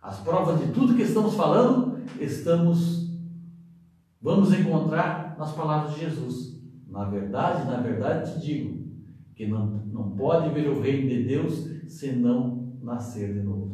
[0.01, 3.09] As provas de tudo que estamos falando, estamos
[4.21, 6.53] vamos encontrar nas palavras de Jesus.
[6.87, 8.83] Na verdade, na verdade te digo
[9.35, 13.71] que não, não pode ver o reino de Deus se não nascer de novo.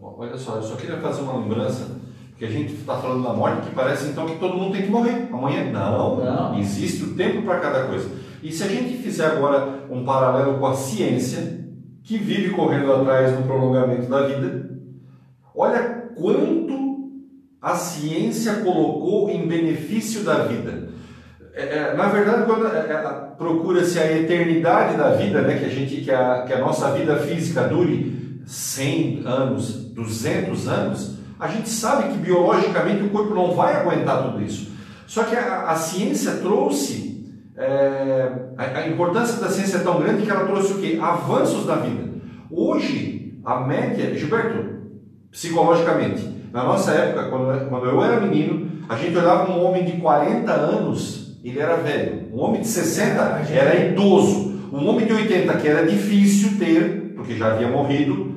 [0.00, 1.96] Olha só, eu só queria fazer uma lembrança
[2.36, 4.90] que a gente está falando da morte que parece então que todo mundo tem que
[4.90, 5.70] morrer amanhã.
[5.72, 6.58] Não, não.
[6.58, 8.10] existe o tempo para cada coisa.
[8.42, 11.66] E se a gente fizer agora um paralelo com a ciência,
[12.02, 14.70] que vive correndo atrás do prolongamento da vida,
[15.54, 16.55] olha quanto
[17.66, 20.88] a ciência colocou em benefício da vida.
[21.52, 23.02] É, é, na verdade, quando é, é,
[23.36, 27.16] procura-se a eternidade da vida, né, que, a gente, que, a, que a nossa vida
[27.16, 33.74] física dure 100 anos, 200 anos, a gente sabe que biologicamente o corpo não vai
[33.74, 34.70] aguentar tudo isso.
[35.04, 40.22] Só que a, a ciência trouxe, é, a, a, importância da ciência é tão grande
[40.22, 41.00] que ela trouxe o quê?
[41.02, 42.10] Avanços na vida.
[42.48, 44.76] Hoje, a média, Gilberto,
[45.32, 49.92] psicologicamente, na nossa época, quando, quando eu era menino, a gente olhava um homem de
[49.92, 52.28] 40 anos, ele era velho.
[52.32, 53.20] Um homem de 60
[53.52, 54.56] era idoso.
[54.72, 58.34] Um homem de 80, que era difícil ter, porque já havia morrido,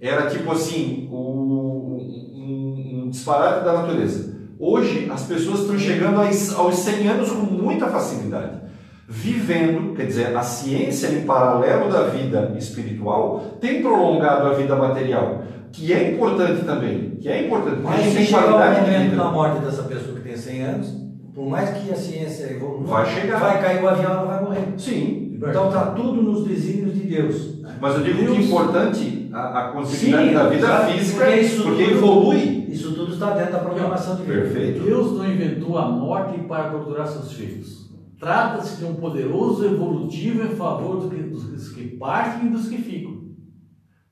[0.00, 1.98] era tipo assim, o,
[2.36, 4.34] um, um disparate da natureza.
[4.58, 8.62] Hoje, as pessoas estão chegando aos 100 anos com muita facilidade.
[9.06, 15.42] Vivendo, quer dizer, a ciência em paralelo da vida espiritual tem prolongado a vida material
[15.74, 19.24] que é importante também, que é importante, Mas a gente tem qualidade o momento da
[19.24, 20.94] morte dessa pessoa que tem 100 anos,
[21.34, 23.40] por mais que a ciência evolua, vai chegar.
[23.40, 24.74] Vai cair o avião, ela vai morrer.
[24.78, 25.32] Sim.
[25.34, 27.54] Então está tudo nos desígnios de Deus.
[27.80, 28.36] Mas eu digo Deus...
[28.36, 32.66] que é importante a, a continuidade Sim, da vida física, porque, isso porque tudo, evolui.
[32.68, 34.52] Isso tudo está dentro da programação de Deus.
[34.52, 34.84] Perfeito.
[34.84, 37.90] Deus não inventou a morte para torturar seus filhos.
[38.20, 43.23] Trata-se de um poderoso evolutivo em favor dos que partem e dos que ficam.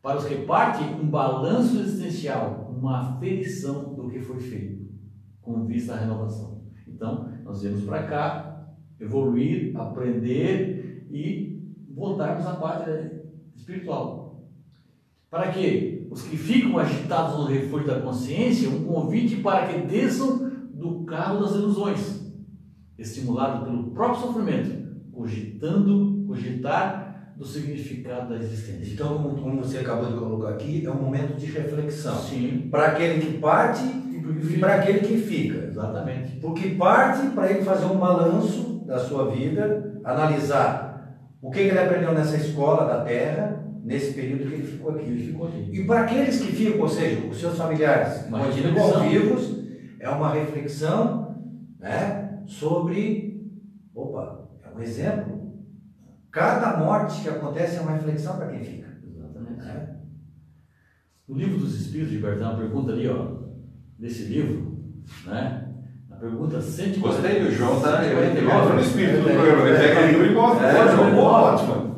[0.03, 4.90] Para os que partem, um balanço existencial, uma aferição do que foi feito,
[5.40, 6.61] com vista à renovação.
[6.88, 8.66] Então, nós viemos para cá,
[8.98, 13.24] evoluir, aprender e voltarmos à pátria
[13.55, 14.44] espiritual.
[15.30, 20.50] Para que os que ficam agitados no refúgio da consciência, um convite para que desçam
[20.74, 22.34] do carro das ilusões,
[22.98, 24.82] estimulado pelo próprio sofrimento,
[25.12, 27.01] cogitando, cogitar
[27.36, 28.92] do significado da existência.
[28.92, 32.14] Então, como você acabou de colocar aqui, é um momento de reflexão.
[32.16, 32.68] Sim.
[32.70, 35.66] Para aquele que parte e para aquele que fica.
[35.66, 36.36] Exatamente.
[36.36, 42.12] Porque parte para ele fazer um balanço da sua vida, analisar o que ele aprendeu
[42.12, 45.04] nessa escola da Terra, nesse período que ele ficou aqui.
[45.06, 45.70] Ele ficou aqui.
[45.72, 49.62] E para aqueles que ficam, ou seja, os seus familiares continuam vivos,
[49.98, 51.36] é uma reflexão
[51.80, 53.50] né, sobre.
[53.94, 55.41] Opa, é um exemplo
[56.32, 58.88] Cada morte que acontece é uma reflexão para quem fica.
[59.06, 59.68] Exatamente.
[59.68, 59.96] É?
[61.28, 63.42] No livro dos Espíritos de Bertrand, pergunta ali, ó,
[63.98, 64.78] desse livro,
[65.26, 65.68] né?
[66.10, 67.00] A pergunta 149.
[67.00, 69.68] Gostei, o João tá no espírito do programa.
[69.68, 70.66] Ele pega livro e mostra.
[70.68, 71.96] É, ótimo.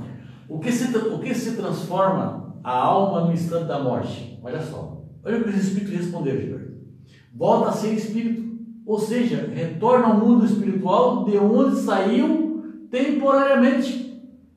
[0.48, 4.40] O que, se, o que se transforma a alma no instante da morte?
[4.42, 5.04] Olha só.
[5.24, 6.74] Olha o que os Espíritos responderam, Gilberto.
[7.32, 8.42] Volta a ser espírito.
[8.84, 14.03] Ou seja, retorna ao mundo espiritual de onde saiu temporariamente.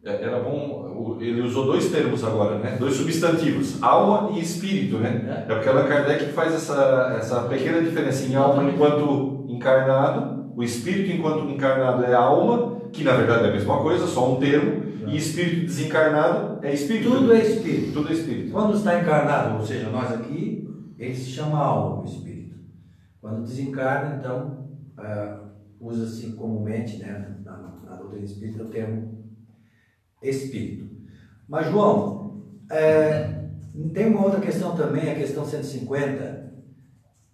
[0.03, 2.77] É, era bom, ele usou dois termos agora, né?
[2.79, 5.45] dois substantivos, alma e espírito, né?
[5.47, 10.63] É, é porque Allan Kardec faz essa, essa pequena diferença em alma enquanto encarnado, o
[10.63, 14.87] espírito enquanto encarnado é alma, que na verdade é a mesma coisa, só um termo,
[15.07, 17.11] e espírito desencarnado é espírito.
[17.11, 17.93] Tudo é espírito.
[17.93, 18.51] Tudo é espírito.
[18.51, 20.67] Quando está encarnado, ou seja, nós aqui,
[20.97, 22.55] ele se chama alma, o espírito.
[23.21, 24.67] Quando desencarna, então,
[24.97, 25.47] uh,
[25.79, 29.16] usa-se comumente, né, na, na doutrina espírita, o termo
[30.21, 30.89] espírito.
[31.47, 33.45] Mas, João, é,
[33.93, 36.51] tem uma outra questão também, a questão 150.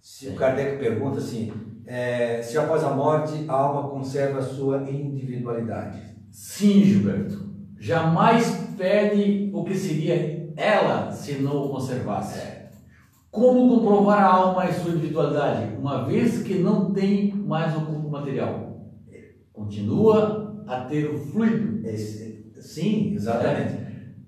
[0.01, 1.51] Se o Kardec pergunta assim:
[1.86, 6.01] é, se após a morte a alma conserva a sua individualidade?
[6.31, 7.53] Sim, Gilberto.
[7.79, 12.39] Jamais perde o que seria ela se não o conservasse.
[12.39, 12.69] É.
[13.29, 18.09] Como comprovar a alma e sua individualidade, uma vez que não tem mais o corpo
[18.09, 18.81] material?
[19.51, 21.88] Continua a ter o fluido.
[21.88, 22.32] Esse,
[22.64, 23.74] Sim, exatamente.
[23.74, 23.84] É,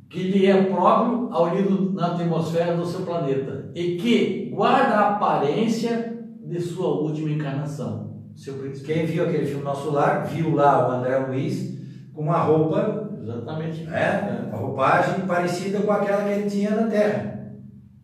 [0.10, 5.10] que lhe é próprio ao lido na atmosfera do seu planeta e que guarda a
[5.16, 6.14] aparência
[6.44, 8.14] de sua última encarnação.
[8.36, 8.56] Seu
[8.86, 11.80] Quem viu aquele filme Nosso Lar, viu lá o André Luiz
[12.14, 13.10] com uma roupa.
[13.22, 13.84] Exatamente.
[13.86, 17.54] Né, uma roupagem parecida com aquela que ele tinha na Terra.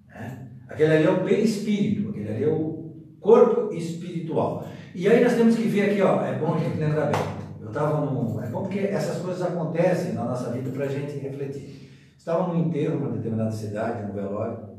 [0.07, 0.47] Né?
[0.69, 4.65] Aquele ali é o perispírito, aquele ali é o corpo espiritual.
[4.95, 7.40] E aí nós temos que ver aqui, ó, é bom a gente lembrar bem
[7.71, 8.41] estava num.
[8.41, 11.89] É bom porque essas coisas acontecem na nossa vida para a gente refletir.
[12.17, 14.71] Estava num enterro numa determinada cidade, no velório.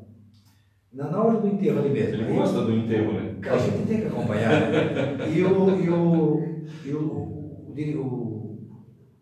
[0.92, 2.22] Na, na hora do enterro ali mesmo.
[2.22, 3.34] Ele gosta do enterro, né?
[3.50, 4.70] A gente tem que acompanhar.
[4.70, 5.28] Né?
[5.28, 6.44] E o, e o,
[6.84, 8.58] e o, o, o,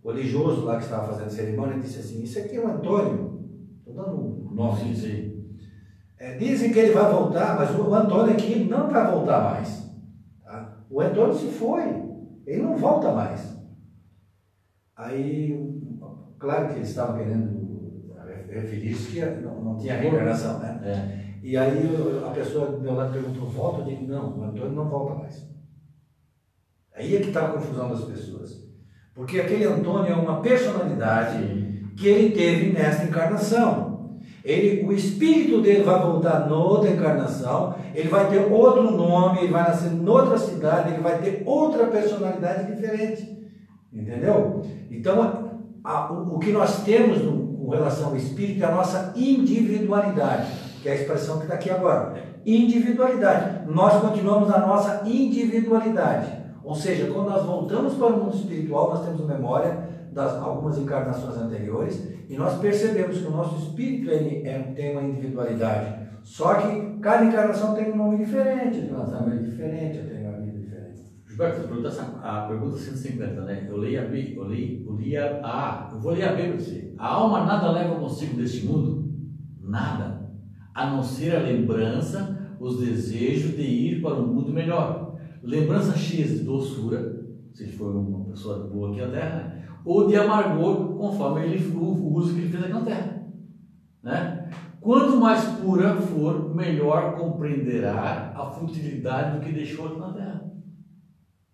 [0.02, 3.40] o religioso lá que estava fazendo a cerimônia disse assim: Isso aqui é o Antônio.
[3.78, 4.80] Estou dando um nome.
[4.80, 5.30] Sim, sim.
[6.18, 9.90] É, dizem que ele vai voltar, mas o Antônio aqui não vai voltar mais.
[10.44, 10.76] Tá?
[10.90, 11.82] O Antônio se foi.
[12.46, 13.59] Ele não volta mais.
[15.00, 15.58] Aí,
[16.38, 18.14] claro que eles estavam querendo
[18.50, 20.78] referir-se que não, não tinha reencarnação, né?
[20.84, 21.20] É.
[21.42, 21.88] E aí
[22.26, 23.80] a pessoa do meu lado perguntou, volta?
[23.80, 25.48] Eu digo, não, o Antônio não volta mais.
[26.94, 28.62] Aí é que está a confusão das pessoas.
[29.14, 34.20] Porque aquele Antônio é uma personalidade que ele teve nesta encarnação.
[34.44, 39.62] Ele, o espírito dele vai voltar noutra encarnação, ele vai ter outro nome, ele vai
[39.62, 43.39] nascer noutra cidade, ele vai ter outra personalidade diferente.
[43.92, 44.62] Entendeu?
[44.90, 45.50] Então,
[45.84, 50.46] a- o, o que nós temos no- com relação ao espírito é a nossa individualidade,
[50.82, 52.14] que é a expressão que está aqui agora.
[52.46, 53.70] Individualidade.
[53.70, 56.40] Nós continuamos na nossa individualidade.
[56.62, 61.36] Ou seja, quando nós voltamos para o mundo espiritual, nós temos memória das algumas encarnações
[61.36, 66.00] anteriores e nós percebemos que o nosso espírito ele é, tem uma individualidade.
[66.22, 71.02] Só que cada encarnação tem um nome diferente, uma família diferente, tem uma vida diferente.
[71.40, 73.66] Gilberto, pergunta a pergunta 150, né?
[73.66, 76.48] Eu leio a B, eu leio, eu li a A, eu vou ler a B
[76.48, 76.94] para você.
[76.98, 79.10] A alma nada leva consigo deste mundo?
[79.58, 80.30] Nada.
[80.74, 85.18] A não ser a lembrança, os desejos de ir para um mundo melhor.
[85.42, 87.24] Lembrança cheia de doçura,
[87.54, 89.64] se ele for uma pessoa boa aqui na Terra, né?
[89.82, 93.26] ou de amargor, conforme ele, o uso que ele fez aqui na Terra.
[94.02, 94.50] Né?
[94.78, 100.39] Quanto mais pura for, melhor compreenderá a futilidade do que deixou aqui na Terra.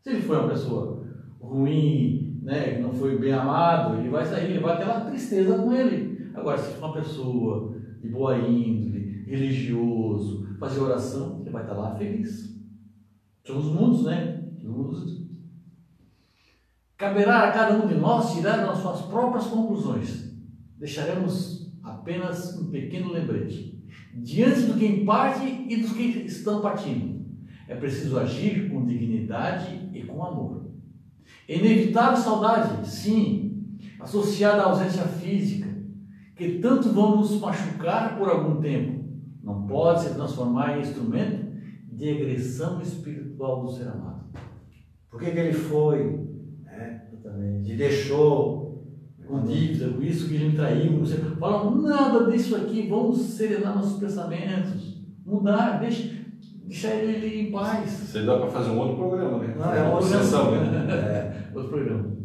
[0.06, 1.04] Se ele foi uma pessoa
[1.40, 5.58] ruim, né, que não foi bem amado, ele vai sair, ele vai ter uma tristeza
[5.58, 6.30] com ele.
[6.32, 11.96] Agora, se for uma pessoa de boa índole, religioso, fazer oração, ele vai estar lá
[11.96, 12.56] feliz.
[13.44, 14.44] São os mundos, né?
[16.96, 20.32] Caberá a cada um de nós tirar as suas próprias conclusões.
[20.78, 23.84] Deixaremos apenas um pequeno lembrete.
[24.14, 27.26] Diante do que parte e dos que estão partindo.
[27.66, 30.66] É preciso agir com dignidade e com amor.
[31.48, 35.68] É inevitável saudade, sim, associada à ausência física,
[36.34, 39.04] que tanto vão nos machucar por algum tempo.
[39.42, 41.46] Não pode se transformar em instrumento
[41.92, 44.26] de agressão espiritual do ser amado.
[45.10, 46.26] Por que, que ele foi?
[46.64, 47.08] né?
[47.12, 47.70] Exatamente.
[47.70, 48.66] Ele deixou.
[49.26, 51.36] Com dívida, com isso que ele me traiu, não.
[51.36, 56.14] Fala, nada disso aqui, vamos serenar nossos pensamentos, mudar, deixa,
[56.66, 58.02] deixar ele, em paz.
[58.02, 59.54] Isso aí dá para fazer um outro programa, né?
[59.58, 60.86] Não, é uma outra sessão, né?
[61.52, 61.56] É.
[61.56, 62.16] Outro programa.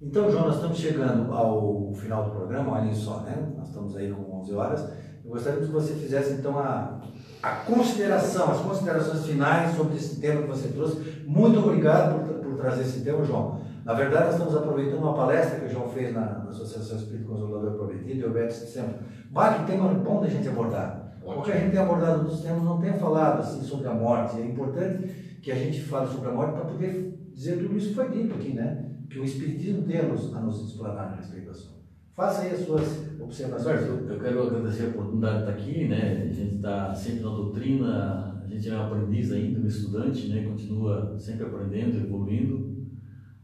[0.00, 3.52] Então, João, nós estamos chegando ao final do programa, olhem só, né?
[3.56, 4.88] Nós estamos aí com 11 horas.
[5.24, 7.00] Eu gostaria que você fizesse, então, a,
[7.42, 11.24] a consideração, as considerações finais sobre esse tema que você trouxe.
[11.26, 13.60] Muito obrigado por, por trazer esse tema, João.
[13.84, 17.28] Na verdade, nós estamos aproveitando uma palestra que o João fez na, na Associação Espírito
[17.28, 18.96] Consolador Prometido, e o Beto dissemos,
[19.30, 20.95] bah, que tema bom da gente abordar.
[21.34, 24.40] Porque a gente tem abordado nos temas, não tem falado assim sobre a morte.
[24.40, 25.08] É importante
[25.42, 28.34] que a gente fale sobre a morte para poder dizer tudo isso que foi dito
[28.34, 28.92] aqui, né?
[29.10, 31.76] Que o Espiritismo tem a nos, explanar a respeito do.
[32.14, 33.82] Faça aí as suas observações.
[33.82, 36.28] Eu quero agradecer a oportunidade de estar aqui, né?
[36.30, 40.44] A gente está sempre na doutrina, a gente é um aprendiz ainda, um estudante, né?
[40.44, 42.86] Continua sempre aprendendo, evoluindo.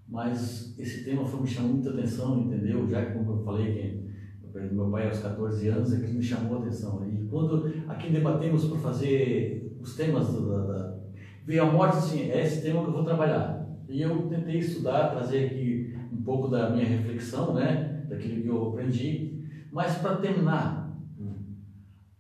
[0.09, 2.89] Mas esse tema foi me chamando muita atenção, entendeu?
[2.89, 6.13] Já que, como eu falei, que eu perdi meu pai aos 14 anos, é que
[6.13, 7.03] me chamou a atenção.
[7.33, 10.99] Quando aqui debatemos para fazer os temas da, da
[11.47, 13.67] veio a morte, assim, é esse tema que eu vou trabalhar.
[13.89, 18.05] E eu tentei estudar, trazer aqui um pouco da minha reflexão, né?
[18.07, 19.47] Daquilo que eu aprendi.
[19.73, 20.95] Mas para terminar,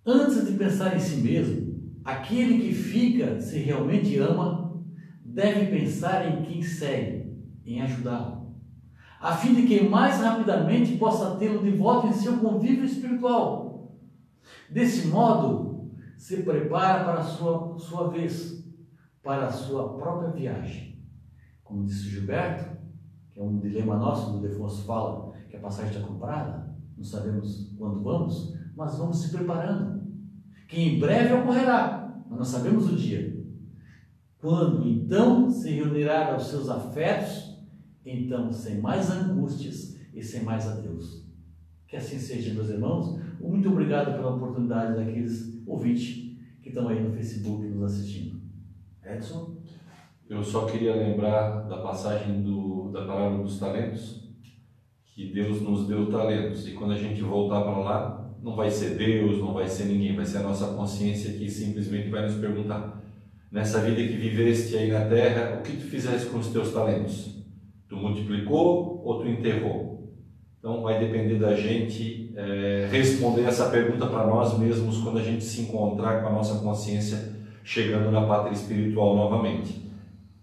[0.06, 4.82] antes de pensar em si mesmo, aquele que fica, se realmente ama,
[5.22, 7.36] deve pensar em quem segue,
[7.66, 8.54] em ajudá-lo,
[9.20, 13.61] a fim de que mais rapidamente possa tê-lo de volta em seu convívio espiritual.
[14.72, 18.64] Desse modo, se prepara para a sua, sua vez,
[19.22, 21.04] para a sua própria viagem.
[21.62, 22.76] Como disse Gilberto,
[23.30, 27.74] que é um dilema nosso, o Defonso fala que a passagem está comprada, não sabemos
[27.76, 30.02] quando vamos, mas vamos se preparando,
[30.68, 33.42] que em breve ocorrerá, mas não sabemos o dia.
[34.38, 37.58] Quando então se reunirá aos seus afetos,
[38.04, 41.26] então sem mais angústias e sem mais adeus.
[41.86, 43.20] Que assim seja, meus irmãos.
[43.42, 48.40] Muito obrigado pela oportunidade daqueles ouvintes que estão aí no Facebook nos assistindo.
[49.04, 49.56] Edson?
[50.30, 54.22] Eu só queria lembrar da passagem do, da parábola dos talentos,
[55.04, 58.96] que Deus nos deu talentos, e quando a gente voltar para lá, não vai ser
[58.96, 63.02] Deus, não vai ser ninguém, vai ser a nossa consciência que simplesmente vai nos perguntar:
[63.50, 67.42] nessa vida que viveste aí na terra, o que tu fizeste com os teus talentos?
[67.88, 69.91] Tu multiplicou ou tu enterrou?
[70.62, 75.42] Então vai depender da gente é, responder essa pergunta para nós mesmos quando a gente
[75.42, 77.34] se encontrar com a nossa consciência
[77.64, 79.90] chegando na pátria espiritual novamente.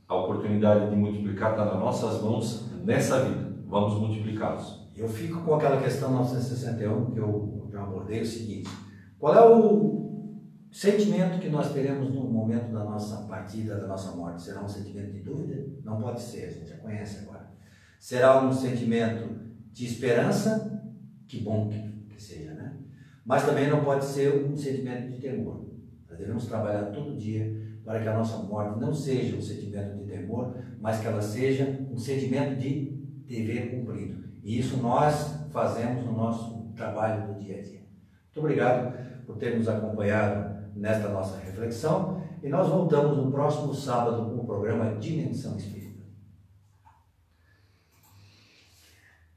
[0.05, 3.49] A oportunidade de multiplicar está nas nossas mãos nessa vida.
[3.65, 4.89] Vamos multiplicá-los.
[4.93, 8.70] Eu fico com aquela questão 961 que eu já abordei, o seguinte:
[9.17, 14.41] qual é o sentimento que nós teremos no momento da nossa partida, da nossa morte?
[14.41, 15.65] Será um sentimento de dúvida?
[15.82, 17.49] Não pode ser, a gente já conhece agora.
[17.97, 20.84] Será um sentimento de esperança?
[21.28, 22.78] Que bom que, seja, né?
[23.26, 25.65] Mas também não pode ser um sentimento de temor.
[26.09, 30.05] Nós devemos trabalhar todo dia para que a nossa morte não seja um sentimento de
[30.05, 34.24] temor, mas que ela seja um sentimento de dever cumprido.
[34.43, 37.80] E isso nós fazemos no nosso trabalho do dia a dia.
[38.26, 44.30] Muito obrigado por ter nos acompanhado nesta nossa reflexão e nós voltamos no próximo sábado
[44.30, 45.78] com o programa Dimensão Espírita.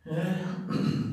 [0.05, 0.53] Yeah.